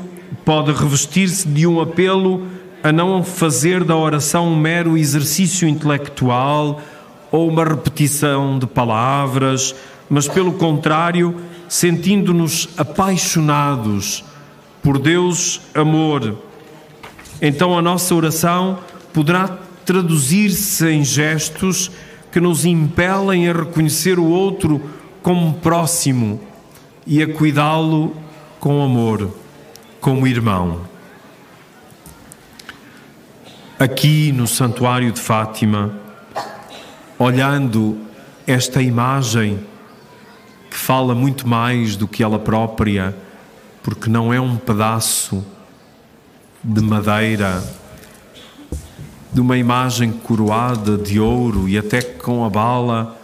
pode 0.44 0.72
revestir-se 0.72 1.48
de 1.48 1.68
um 1.68 1.80
apelo 1.80 2.48
a 2.84 2.92
não 2.92 3.24
fazer 3.24 3.84
da 3.84 3.96
oração 3.96 4.48
um 4.48 4.56
mero 4.56 4.98
exercício 4.98 5.68
intelectual 5.68 6.82
ou 7.32 7.50
uma 7.50 7.64
repetição 7.64 8.60
de 8.60 8.68
palavras 8.68 9.76
mas 10.10 10.28
pelo 10.28 10.54
contrário, 10.54 11.36
sentindo-nos 11.68 12.70
apaixonados 12.78 14.24
por 14.82 15.00
Deus 15.00 15.62
amor. 15.74 16.38
Então 17.42 17.78
a 17.78 17.82
nossa 17.82 18.14
oração 18.14 18.80
poderá 19.14 19.58
traduzir-se 19.86 20.88
em 20.88 21.04
gestos 21.04 21.92
que 22.32 22.40
nos 22.40 22.66
impelem 22.66 23.50
a 23.50 23.54
reconhecer 23.54 24.20
o 24.20 24.26
outro 24.26 24.82
como 25.22 25.54
próximo 25.56 26.42
e 27.08 27.22
a 27.22 27.34
cuidá-lo 27.34 28.16
com 28.60 28.84
amor, 28.84 29.36
como 30.00 30.28
irmão. 30.28 30.82
Aqui 33.80 34.32
no 34.32 34.48
Santuário 34.48 35.12
de 35.12 35.20
Fátima, 35.20 35.94
olhando 37.18 37.98
esta 38.48 38.82
imagem 38.82 39.60
fala 40.78 41.16
muito 41.16 41.48
mais 41.48 41.96
do 41.96 42.08
que 42.08 42.24
ela 42.24 42.40
própria, 42.40 43.16
porque 43.84 44.10
não 44.10 44.34
é 44.34 44.40
um 44.40 44.58
pedaço 44.58 45.44
de 46.64 46.82
madeira, 46.82 47.64
de 49.32 49.42
uma 49.42 49.58
imagem 49.58 50.12
coroada 50.12 50.98
de 50.98 51.20
ouro 51.20 51.70
e 51.70 51.78
até 51.78 52.02
com 52.02 52.46
a 52.46 52.50
bala 52.50 53.20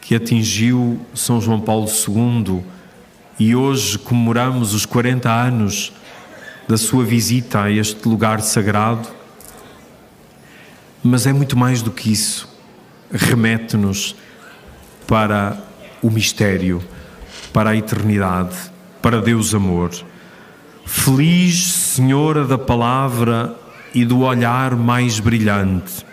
que 0.00 0.14
atingiu 0.14 1.00
São 1.14 1.40
João 1.40 1.60
Paulo 1.60 1.86
II 1.88 2.62
e 3.38 3.54
hoje 3.56 3.98
comemoramos 3.98 4.74
os 4.74 4.84
40 4.84 5.30
anos 5.30 5.92
da 6.68 6.76
sua 6.76 7.04
visita 7.04 7.62
a 7.62 7.70
este 7.70 8.06
lugar 8.08 8.40
sagrado. 8.40 9.08
Mas 11.02 11.26
é 11.26 11.32
muito 11.32 11.56
mais 11.56 11.82
do 11.82 11.90
que 11.90 12.12
isso. 12.12 12.48
Remete-nos 13.10 14.14
para 15.06 15.56
o 16.02 16.10
mistério 16.10 16.82
para 17.52 17.70
a 17.70 17.76
eternidade, 17.76 18.56
para 19.00 19.22
Deus 19.22 19.54
amor. 19.54 19.90
Feliz 20.84 21.72
Senhora 21.72 22.44
da 22.44 22.58
palavra 22.58 23.56
e 23.94 24.04
do 24.04 24.20
olhar 24.20 24.74
mais 24.74 25.20
brilhante. 25.20 26.04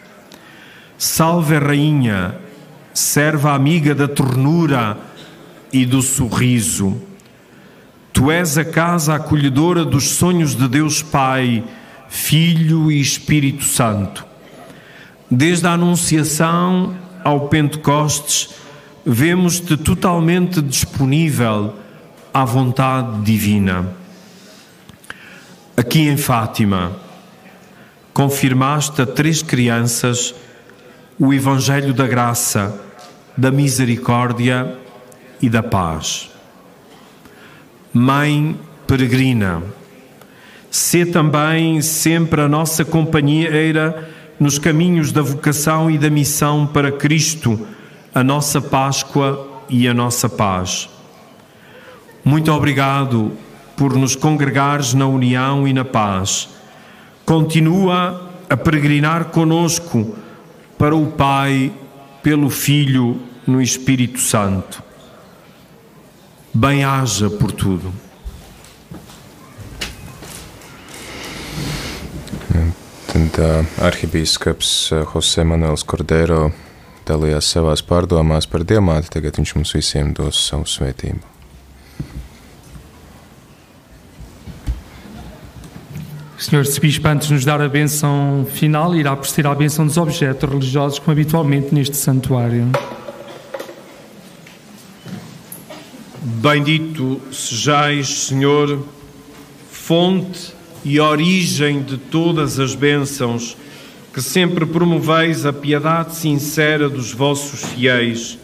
Salve 0.97 1.57
Rainha, 1.57 2.35
serva 2.93 3.53
amiga 3.53 3.95
da 3.95 4.07
ternura 4.07 4.97
e 5.71 5.85
do 5.85 6.01
sorriso. 6.01 7.01
Tu 8.11 8.29
és 8.29 8.57
a 8.57 8.65
casa 8.65 9.15
acolhedora 9.15 9.85
dos 9.85 10.09
sonhos 10.09 10.55
de 10.55 10.67
Deus 10.67 11.01
Pai, 11.01 11.63
Filho 12.09 12.91
e 12.91 12.99
Espírito 12.99 13.63
Santo. 13.63 14.25
Desde 15.31 15.67
a 15.67 15.73
Anunciação 15.73 16.95
ao 17.23 17.47
Pentecostes, 17.47 18.49
vemos-te 19.11 19.75
totalmente 19.75 20.61
disponível 20.61 21.73
à 22.31 22.45
vontade 22.45 23.21
divina. 23.23 23.91
Aqui 25.75 26.07
em 26.07 26.15
Fátima, 26.15 26.95
confirmaste 28.13 29.01
a 29.01 29.07
três 29.07 29.41
crianças 29.41 30.35
o 31.17 31.33
Evangelho 31.33 31.91
da 31.91 32.05
graça, 32.05 32.79
da 33.35 33.49
misericórdia 33.49 34.77
e 35.41 35.49
da 35.49 35.63
paz. 35.63 36.29
Mãe 37.91 38.55
peregrina, 38.85 39.63
sê 40.69 41.03
também 41.03 41.81
sempre 41.81 42.41
a 42.41 42.47
nossa 42.47 42.85
companheira 42.85 44.07
nos 44.39 44.59
caminhos 44.59 45.11
da 45.11 45.23
vocação 45.23 45.89
e 45.89 45.97
da 45.97 46.11
missão 46.11 46.67
para 46.67 46.91
Cristo 46.91 47.67
a 48.13 48.23
nossa 48.23 48.61
Páscoa 48.61 49.63
e 49.69 49.87
a 49.87 49.93
nossa 49.93 50.27
paz. 50.27 50.89
Muito 52.23 52.51
obrigado 52.51 53.31
por 53.77 53.95
nos 53.95 54.15
congregares 54.15 54.93
na 54.93 55.07
união 55.07 55.67
e 55.67 55.73
na 55.73 55.85
paz. 55.85 56.49
Continua 57.25 58.29
a 58.49 58.57
peregrinar 58.57 59.25
conosco 59.25 60.15
para 60.77 60.95
o 60.95 61.07
Pai, 61.07 61.71
pelo 62.23 62.49
Filho, 62.49 63.21
no 63.45 63.61
Espírito 63.61 64.19
Santo. 64.19 64.83
Bem-haja 66.53 67.29
por 67.29 67.51
tudo. 67.51 67.93
Tad 73.09 73.39
uh, 73.39 75.05
Jose 75.05 75.43
Manuels 75.43 75.83
Cordero 75.83 76.51
dalījās 77.09 77.49
savās 77.55 77.83
pārdomās 77.85 78.47
par 78.49 78.63
diamāti, 78.67 79.11
tagad 79.17 79.41
viņš 79.41 79.55
mums 79.57 79.75
visiem 79.75 80.13
dos 80.17 80.39
savu 80.45 80.69
svētību. 80.69 81.39
Senhor, 86.39 86.65
se 86.65 86.99
para 87.01 87.11
antes 87.11 87.29
nos 87.29 87.43
dar 87.43 87.59
a 87.59 87.67
benção 87.67 88.47
final, 88.49 88.95
irá 88.95 89.13
proceder 89.13 89.51
à 89.51 89.53
benção 89.53 89.85
dos 89.85 89.97
objetos 89.97 90.49
religiosos, 90.49 90.97
como 90.97 91.11
habitualmente 91.11 91.75
neste 91.75 91.97
santuário. 91.97 92.71
Bendito 96.21 97.19
sejais, 97.29 98.27
Senhor, 98.27 98.85
fonte 99.69 100.53
e 100.85 100.97
origem 100.97 101.81
de 101.81 101.97
todas 101.97 102.57
as 102.57 102.73
bênçãos 102.73 103.57
que 104.13 104.21
sempre 104.21 104.65
promoveis 104.65 105.45
a 105.45 105.53
piedade 105.53 106.15
sincera 106.15 106.89
dos 106.89 107.13
vossos 107.13 107.63
fiéis, 107.63 108.37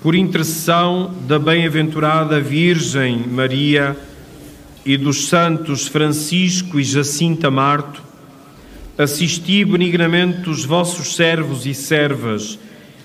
por 0.00 0.14
intercessão 0.14 1.12
da 1.26 1.38
bem-aventurada 1.38 2.40
Virgem 2.40 3.26
Maria 3.26 3.96
e 4.86 4.96
dos 4.96 5.26
santos 5.26 5.88
Francisco 5.88 6.78
e 6.78 6.84
Jacinta 6.84 7.50
Marto, 7.50 8.02
assisti 8.96 9.64
benignamente 9.64 10.48
os 10.48 10.64
vossos 10.64 11.14
servos 11.14 11.66
e 11.66 11.74
servas 11.74 12.58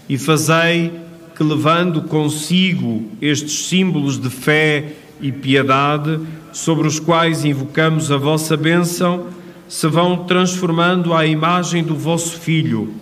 e 0.07 0.17
fazei 0.17 0.91
que, 1.36 1.43
levando 1.43 2.03
consigo 2.03 3.09
estes 3.21 3.67
símbolos 3.67 4.19
de 4.19 4.30
fé 4.30 4.93
e 5.19 5.32
piedade, 5.32 6.19
sobre 6.51 6.88
os 6.88 6.99
quais 6.99 7.43
invocamos 7.43 8.11
a 8.11 8.17
vossa 8.17 8.55
bênção, 8.55 9.28
se 9.68 9.88
vão 9.88 10.26
transformando 10.26 11.14
à 11.14 11.26
imagem 11.26 11.84
do 11.84 11.95
vosso 11.95 12.39
Filho, 12.39 12.93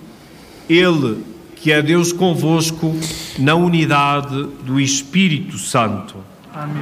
Ele 0.70 1.24
que 1.56 1.72
é 1.72 1.82
Deus 1.82 2.12
convosco 2.12 2.96
na 3.38 3.54
unidade 3.54 4.48
do 4.64 4.80
Espírito 4.80 5.60
Santo. 5.60 6.16
Amém. 6.52 6.82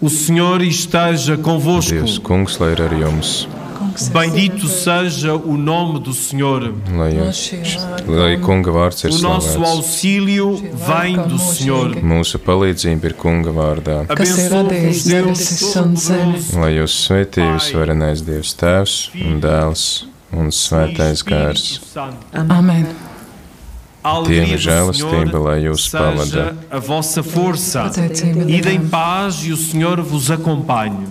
O 0.00 0.08
Senhor 0.08 0.62
esteja 0.62 1.36
convosco. 1.36 1.92
Deus, 1.92 2.18
Bendito 4.12 4.68
seja 4.68 5.34
o 5.34 5.56
nome 5.56 6.00
do 6.00 6.12
Senhor. 6.14 6.72
Lai, 8.06 8.36
kunga 8.42 8.70
vārds 8.70 9.04
ir 9.04 9.10
O 9.12 9.18
nosso 9.18 9.58
slavēts. 9.58 9.70
auxílio 9.76 10.48
vem 10.86 11.16
do 11.28 11.38
Senhor. 11.38 11.94
Mūsu 12.02 12.38
palīdzība 12.38 13.04
ir 13.10 13.14
kunga 13.14 13.50
vārdā. 13.50 14.06
un 15.82 15.96
zemi. 15.96 16.38
Lai 16.60 16.72
jūs 16.78 16.96
svētījus 17.06 17.70
varenais 17.74 18.22
Dievs 18.22 18.54
Tēvs 18.54 18.96
un 19.26 19.40
Dēls 19.40 19.84
un 20.32 20.50
Svētais 20.50 21.22
Gārs. 21.26 21.80
Amen. 22.32 22.86
Dieva 24.26 24.56
žēlastība, 24.56 25.36
lai 25.44 25.58
jūs 25.66 25.90
pavada. 25.92 26.24
Seja 26.24 26.54
a 26.72 26.78
vossa 26.80 27.22
força. 27.22 27.82
Pateicība 27.90 28.46
Ide 28.48 28.70
em 28.72 28.78
Dievam. 28.80 28.88
paz 28.88 29.42
e 29.44 29.52
o 29.52 29.56
Senhor 29.58 30.00
vos 30.00 30.30
acompanhe. 30.30 31.04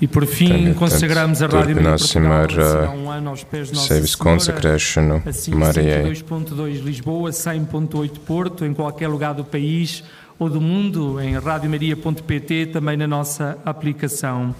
E 0.00 0.06
por 0.08 0.26
fim, 0.26 0.74
consagramos 0.74 1.40
a 1.40 1.46
Rádio 1.46 1.76
Maria 1.76 1.96
Portugal, 1.96 2.32
ar 2.32 2.50
será 2.50 2.90
uh, 2.90 2.96
um 2.98 3.10
ano 3.10 3.30
aos 3.30 3.44
pés 3.44 3.68
de 3.68 3.74
Nossa 3.74 3.88
Senhora. 3.88 5.22
Assim, 5.26 5.54
Marijai. 5.54 6.04
102.2 6.04 6.82
Lisboa, 6.82 7.30
100.8 7.30 8.18
Porto, 8.26 8.64
em 8.64 8.74
qualquer 8.74 9.08
lugar 9.08 9.34
do 9.34 9.44
país 9.44 10.02
ou 10.38 10.50
do 10.50 10.60
mundo, 10.60 11.20
em 11.20 11.38
radiomaria.pt, 11.38 12.66
também 12.66 12.96
na 12.96 13.06
nossa 13.06 13.56
aplicação. 13.64 14.54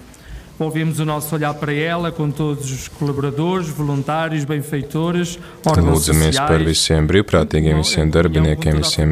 Volvemos 0.57 0.99
o 0.99 1.05
nosso 1.05 1.35
olhar 1.35 1.53
para 1.53 1.73
ela 1.73 2.13
com 2.13 2.31
todos 2.31 2.71
os 2.71 2.87
colaboradores, 2.87 3.67
voluntários, 3.67 4.45
benfeitores, 4.45 5.37
órgãos 5.65 6.07
Lūdzamies 6.07 6.37
par 6.37 6.47
sociais, 6.47 6.65
visiem 6.65 7.07
brīvprātīgiem, 7.07 7.75
visiem 7.75 8.09
darbiniekiem, 8.09 8.79
visiem 8.79 9.09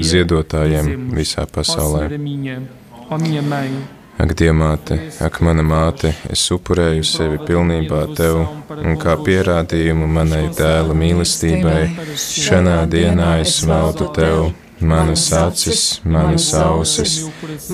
ziedotājiem 0.00 0.88
visā 1.12 1.44
Ó 1.44 1.52
pasaulē. 1.52 2.08
Senhora 2.08 2.16
minha, 2.16 2.62
ó 3.10 3.18
minha 3.18 3.42
mãe, 3.42 3.76
Ak, 4.22 4.36
Dievmāte, 4.38 5.00
ak, 5.18 5.40
mana 5.42 5.64
māte, 5.66 6.12
es 6.30 6.44
upurēju 6.54 7.02
sevi 7.02 7.40
pilnībā 7.42 8.04
tev, 8.14 8.44
un 8.70 8.94
kā 9.00 9.16
pierādījumu 9.18 10.06
manai 10.06 10.44
dēla 10.54 10.94
mīlestībai, 10.94 11.80
šajā 12.14 12.76
dienā 12.92 13.32
es 13.42 13.56
veltu 13.66 14.06
tev 14.14 14.52
manas 14.82 15.24
acis, 15.32 16.00
manas 16.04 16.54
ausis, 16.54 17.16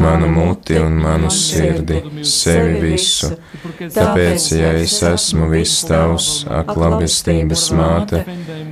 manu 0.00 0.30
muti 0.32 0.78
un 0.80 0.96
manu 1.02 1.28
sirdi, 1.32 2.00
sevi 2.24 2.80
visu. 2.80 3.34
Tāpēc, 3.80 4.48
ja 4.56 4.72
es 4.80 4.96
esmu 5.04 5.50
viss 5.52 5.84
tavs, 5.88 6.30
ak, 6.48 6.72
labestības 6.80 7.66
māte, 7.76 8.24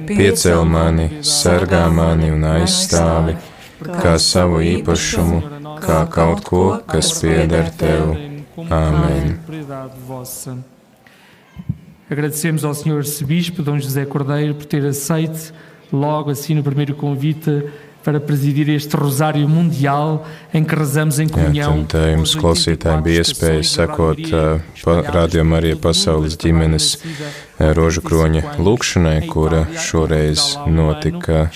piecel 0.08 0.64
mani, 0.64 1.10
sargā 1.20 1.84
mani 1.92 2.32
un 2.32 2.48
aizstāvi, 2.56 3.36
kā 4.00 4.16
savu 4.22 4.64
īpašumu, 4.64 5.55
kas 6.86 7.20
pieder 7.20 7.70
tev. 7.72 8.16
Amém. 8.70 9.38
Vossa. 10.06 10.58
Agradecemos 12.08 12.64
ao 12.64 12.72
Senhor 12.72 12.98
Arcebispo 12.98 13.62
Dom 13.62 13.78
José 13.78 14.04
Cordeiro 14.04 14.54
por 14.54 14.64
ter 14.64 14.84
aceito 14.86 15.52
logo 15.92 16.30
assim 16.30 16.54
no 16.54 16.62
primeiro 16.62 16.94
convite 16.94 17.64
para 18.06 18.20
presidir 18.20 18.68
este 18.70 18.96
Rosário 18.96 19.48
Mundial 19.48 20.24
em 20.54 20.62
que 20.62 20.76
rezamos 20.76 21.18
em 21.18 21.26
Jā, 21.26 21.32
comunhão. 21.34 21.82
tad 21.90 22.04
ā, 22.06 22.12
jums 22.14 22.36
klausītājiem 22.38 23.02
bija 23.02 23.24
iespēja 23.24 23.64
sekot 23.66 24.20
rādījumā 25.16 25.58
arī 25.58 25.72
pasaules 25.74 26.38
ģimenes 26.38 26.86
rožu 27.74 28.04
kroņa 28.06 28.54
lūkšanai, 28.62 29.26
kura 29.26 29.64
šoreiz 29.74 30.54
notika 30.70 31.48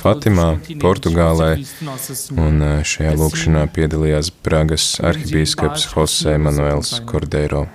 Fatimā, 0.00 0.56
Portugālē, 0.80 1.52
un 2.32 2.64
ā, 2.64 2.74
šajā 2.80 3.12
lūkšanā 3.20 3.68
piedalījās 3.76 4.32
Pragas 4.40 4.94
arhibīskaps 5.04 5.90
Jose 5.92 6.38
Manuels 6.40 6.96
Cordeiro. 7.04 7.66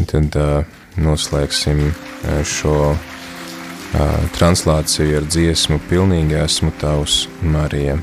Un 0.00 0.08
tad 0.08 0.40
ā, 0.40 0.52
noslēgsim 0.96 1.90
šo 2.48 2.94
translāciju 4.34 5.20
ar 5.20 5.28
dziesmu 5.30 5.78
Pilnīgi 5.90 6.38
esmu 6.42 6.72
tavs, 6.80 7.24
Marija. 7.42 7.98